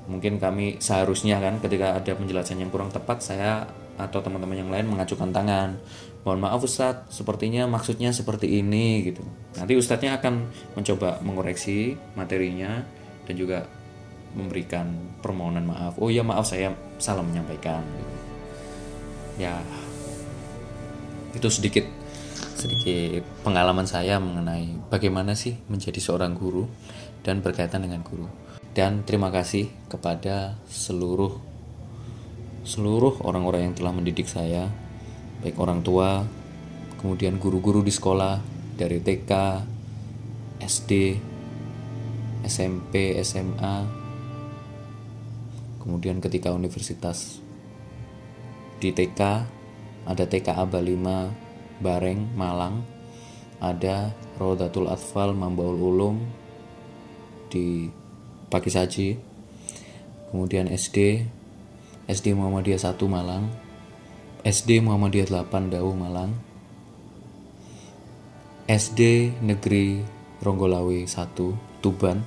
Mungkin 0.08 0.40
kami 0.40 0.80
seharusnya 0.80 1.38
kan 1.38 1.60
ketika 1.60 1.96
ada 2.00 2.12
penjelasan 2.16 2.58
yang 2.60 2.72
kurang 2.72 2.88
tepat 2.88 3.20
saya 3.20 3.68
atau 3.98 4.22
teman-teman 4.22 4.56
yang 4.56 4.70
lain 4.70 4.86
mengajukan 4.88 5.30
tangan. 5.34 5.76
Mohon 6.22 6.40
maaf 6.48 6.60
Ustadz 6.64 7.12
sepertinya 7.14 7.66
maksudnya 7.70 8.10
seperti 8.14 8.58
ini 8.58 9.04
gitu. 9.06 9.22
Nanti 9.58 9.74
Ustadznya 9.78 10.18
akan 10.18 10.50
mencoba 10.74 11.22
mengoreksi 11.22 11.94
materinya 12.18 12.82
dan 13.26 13.34
juga 13.36 13.64
memberikan 14.32 14.92
permohonan 15.24 15.64
maaf. 15.64 15.96
Oh 16.00 16.12
ya 16.12 16.22
maaf 16.24 16.44
saya 16.44 16.72
salah 17.00 17.24
menyampaikan 17.24 17.80
gitu. 17.80 18.14
ya 19.38 19.54
itu 21.36 21.48
sedikit 21.52 21.84
sedikit 22.58 23.22
pengalaman 23.46 23.86
saya 23.86 24.18
mengenai 24.18 24.90
bagaimana 24.90 25.38
sih 25.38 25.54
menjadi 25.70 26.02
seorang 26.02 26.34
guru 26.34 26.66
dan 27.22 27.38
berkaitan 27.38 27.86
dengan 27.86 28.02
guru. 28.02 28.26
Dan 28.74 29.06
terima 29.06 29.30
kasih 29.30 29.70
kepada 29.90 30.58
seluruh 30.70 31.38
seluruh 32.66 33.22
orang-orang 33.24 33.70
yang 33.70 33.74
telah 33.78 33.94
mendidik 33.94 34.28
saya, 34.28 34.68
baik 35.40 35.56
orang 35.56 35.80
tua, 35.80 36.26
kemudian 37.00 37.40
guru-guru 37.40 37.80
di 37.80 37.94
sekolah 37.94 38.42
dari 38.76 39.00
TK, 39.00 39.32
SD, 40.60 41.16
SMP, 42.44 43.16
SMA, 43.24 43.76
kemudian 45.80 46.20
ketika 46.20 46.52
universitas 46.52 47.40
di 48.78 48.92
TK 48.92 49.48
ada 50.04 50.28
TKA 50.28 50.68
Balima 50.68 51.32
Bareng 51.82 52.28
Malang. 52.36 52.84
Ada 53.58 54.14
Rodatul 54.38 54.86
Atfal 54.86 55.34
Mambaul 55.34 55.74
Ulum 55.74 56.16
di 57.50 57.90
Pagi 58.46 58.70
Saji. 58.70 59.08
Kemudian 60.30 60.70
SD 60.70 61.26
SD 62.06 62.38
Muhammadiyah 62.38 62.78
1 62.78 62.94
Malang. 63.10 63.50
SD 64.46 64.80
Muhammadiyah 64.80 65.28
8 65.28 65.74
Dau 65.74 65.90
Malang. 65.92 66.32
SD 68.68 69.32
Negeri 69.42 70.04
Ronggolawe 70.44 70.98
1 71.02 71.82
Tuban 71.82 72.20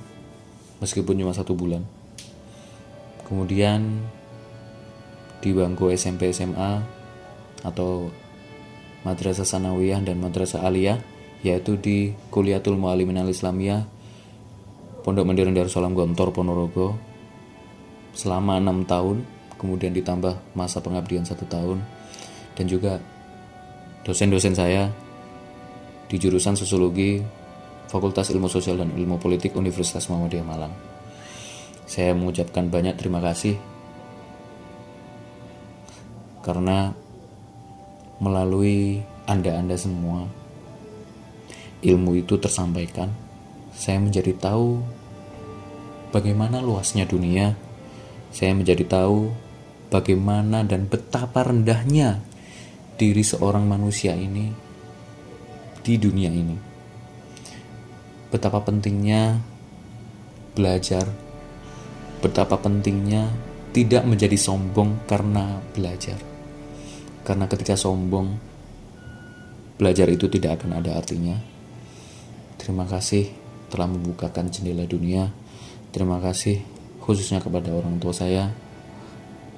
meskipun 0.82 1.14
cuma 1.14 1.30
satu 1.30 1.54
bulan. 1.54 1.86
Kemudian 3.22 4.02
di 5.38 5.54
bangku 5.54 5.90
SMP 5.94 6.34
SMA 6.34 7.01
atau 7.62 8.10
Madrasah 9.02 9.46
Sanawiyah 9.46 10.02
dan 10.02 10.22
Madrasah 10.22 10.62
Aliyah 10.62 10.98
yaitu 11.42 11.74
di 11.74 12.14
Kuliatul 12.30 12.78
Mu'alimin 12.78 13.18
Al-Islamiyah 13.18 13.82
Pondok 15.02 15.26
Mandiran 15.26 15.50
Darussalam 15.50 15.98
Gontor 15.98 16.30
Ponorogo 16.30 16.94
selama 18.14 18.62
enam 18.62 18.86
tahun 18.86 19.26
kemudian 19.58 19.90
ditambah 19.90 20.54
masa 20.54 20.78
pengabdian 20.78 21.26
satu 21.26 21.42
tahun 21.50 21.82
dan 22.54 22.66
juga 22.70 23.02
dosen-dosen 24.06 24.54
saya 24.54 24.90
di 26.06 26.16
jurusan 26.18 26.54
Sosiologi 26.54 27.22
Fakultas 27.90 28.30
Ilmu 28.30 28.46
Sosial 28.46 28.78
dan 28.78 28.94
Ilmu 28.94 29.18
Politik 29.18 29.52
Universitas 29.52 30.08
Muhammadiyah 30.08 30.46
Malang. 30.46 30.74
Saya 31.84 32.16
mengucapkan 32.16 32.68
banyak 32.72 32.96
terima 32.96 33.20
kasih 33.20 33.56
karena 36.42 36.96
melalui 38.22 39.02
Anda-Anda 39.26 39.74
semua, 39.74 40.30
ilmu 41.82 42.22
itu 42.22 42.38
tersampaikan. 42.38 43.10
Saya 43.74 43.98
menjadi 43.98 44.30
tahu 44.38 44.78
bagaimana 46.14 46.62
luasnya 46.62 47.02
dunia. 47.02 47.58
Saya 48.30 48.54
menjadi 48.54 48.86
tahu 48.86 49.28
bagaimana 49.90 50.62
dan 50.62 50.86
betapa 50.86 51.42
rendahnya 51.42 52.22
diri 52.96 53.26
seorang 53.26 53.66
manusia 53.66 54.14
ini 54.14 54.54
di 55.82 55.98
dunia 55.98 56.30
ini. 56.30 56.56
Betapa 58.30 58.64
pentingnya 58.64 59.36
belajar, 60.56 61.04
betapa 62.24 62.56
pentingnya 62.56 63.28
tidak 63.76 64.06
menjadi 64.08 64.38
sombong 64.38 65.04
karena 65.04 65.60
belajar 65.76 66.31
karena 67.22 67.46
ketika 67.46 67.78
sombong, 67.78 68.34
belajar 69.78 70.10
itu 70.10 70.26
tidak 70.26 70.62
akan 70.62 70.82
ada 70.82 70.98
artinya. 70.98 71.38
Terima 72.58 72.86
kasih 72.86 73.30
telah 73.70 73.86
membukakan 73.90 74.50
jendela 74.50 74.86
dunia. 74.86 75.30
Terima 75.94 76.18
kasih 76.18 76.62
khususnya 77.02 77.42
kepada 77.42 77.74
orang 77.74 77.98
tua 77.98 78.14
saya 78.14 78.50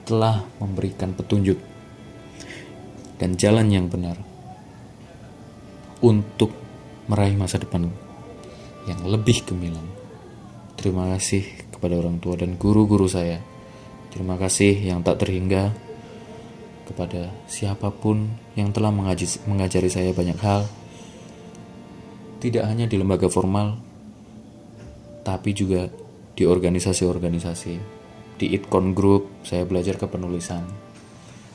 telah 0.04 0.44
memberikan 0.60 1.16
petunjuk 1.16 1.56
dan 3.16 3.36
jalan 3.40 3.68
yang 3.72 3.86
benar 3.88 4.20
untuk 6.04 6.52
meraih 7.08 7.36
masa 7.36 7.60
depan 7.60 7.88
yang 8.84 9.00
lebih 9.04 9.44
gemilang. 9.48 9.84
Terima 10.76 11.08
kasih 11.16 11.44
kepada 11.72 11.96
orang 11.96 12.20
tua 12.20 12.36
dan 12.36 12.60
guru-guru 12.60 13.08
saya. 13.08 13.40
Terima 14.12 14.36
kasih 14.36 14.76
yang 14.84 15.00
tak 15.00 15.24
terhingga 15.24 15.72
kepada 16.84 17.32
siapa 17.48 17.88
pun 17.90 18.28
yang 18.54 18.70
telah 18.70 18.92
mengajari 18.92 19.88
saya 19.88 20.12
banyak 20.12 20.38
hal, 20.40 20.68
tidak 22.44 22.68
hanya 22.68 22.84
di 22.84 23.00
lembaga 23.00 23.26
formal, 23.32 23.80
tapi 25.24 25.56
juga 25.56 25.88
di 26.36 26.44
organisasi-organisasi. 26.44 27.96
Di 28.36 28.50
Itkon 28.52 28.92
Group, 28.92 29.46
saya 29.46 29.64
belajar 29.64 29.96
kepenulisan. 29.96 30.66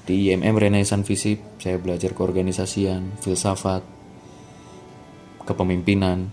Di 0.09 0.33
IMM 0.33 0.57
Renaissance 0.57 1.05
Visip, 1.05 1.61
saya 1.61 1.77
belajar 1.77 2.17
keorganisasian, 2.17 3.21
filsafat, 3.21 3.85
kepemimpinan, 5.45 6.31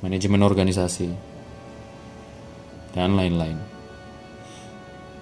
manajemen 0.00 0.40
organisasi, 0.40 1.12
dan 2.96 3.18
lain-lain. 3.18 3.73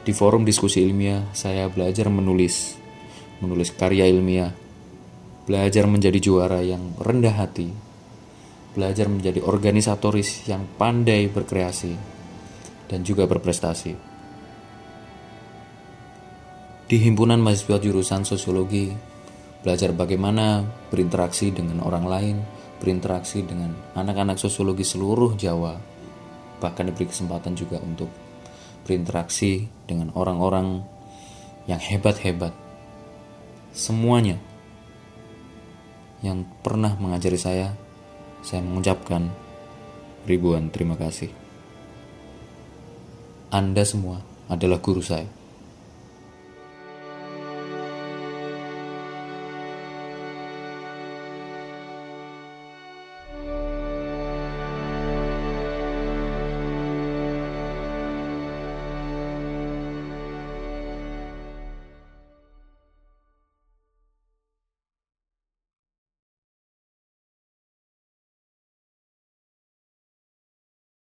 Di 0.03 0.11
forum 0.11 0.43
diskusi 0.43 0.83
ilmiah, 0.83 1.31
saya 1.31 1.71
belajar 1.71 2.11
menulis, 2.11 2.75
menulis 3.39 3.71
karya 3.71 4.11
ilmiah, 4.11 4.51
belajar 5.47 5.87
menjadi 5.87 6.19
juara 6.19 6.59
yang 6.59 6.99
rendah 6.99 7.39
hati, 7.39 7.71
belajar 8.75 9.07
menjadi 9.07 9.47
organisatoris 9.47 10.51
yang 10.51 10.67
pandai 10.75 11.31
berkreasi, 11.31 11.95
dan 12.91 13.07
juga 13.07 13.31
berprestasi. 13.31 13.95
Di 16.91 16.97
himpunan 16.99 17.39
mahasiswa 17.39 17.79
jurusan 17.79 18.27
sosiologi, 18.27 18.91
belajar 19.63 19.95
bagaimana 19.95 20.67
berinteraksi 20.91 21.55
dengan 21.55 21.79
orang 21.87 22.11
lain, 22.11 22.37
berinteraksi 22.83 23.47
dengan 23.47 23.71
anak-anak 23.95 24.35
sosiologi 24.35 24.83
seluruh 24.83 25.39
Jawa, 25.39 25.79
bahkan 26.59 26.91
diberi 26.91 27.07
kesempatan 27.07 27.55
juga 27.55 27.79
untuk 27.79 28.22
berinteraksi 28.83 29.71
dengan 29.87 30.11
orang-orang 30.15 30.83
yang 31.67 31.79
hebat-hebat. 31.79 32.55
Semuanya 33.73 34.37
yang 36.23 36.47
pernah 36.63 36.95
mengajari 36.99 37.39
saya, 37.39 37.75
saya 38.47 38.63
mengucapkan 38.63 39.31
ribuan 40.27 40.71
terima 40.71 40.95
kasih. 40.95 41.31
Anda 43.53 43.85
semua 43.85 44.23
adalah 44.49 44.81
guru 44.81 45.03
saya. 45.03 45.42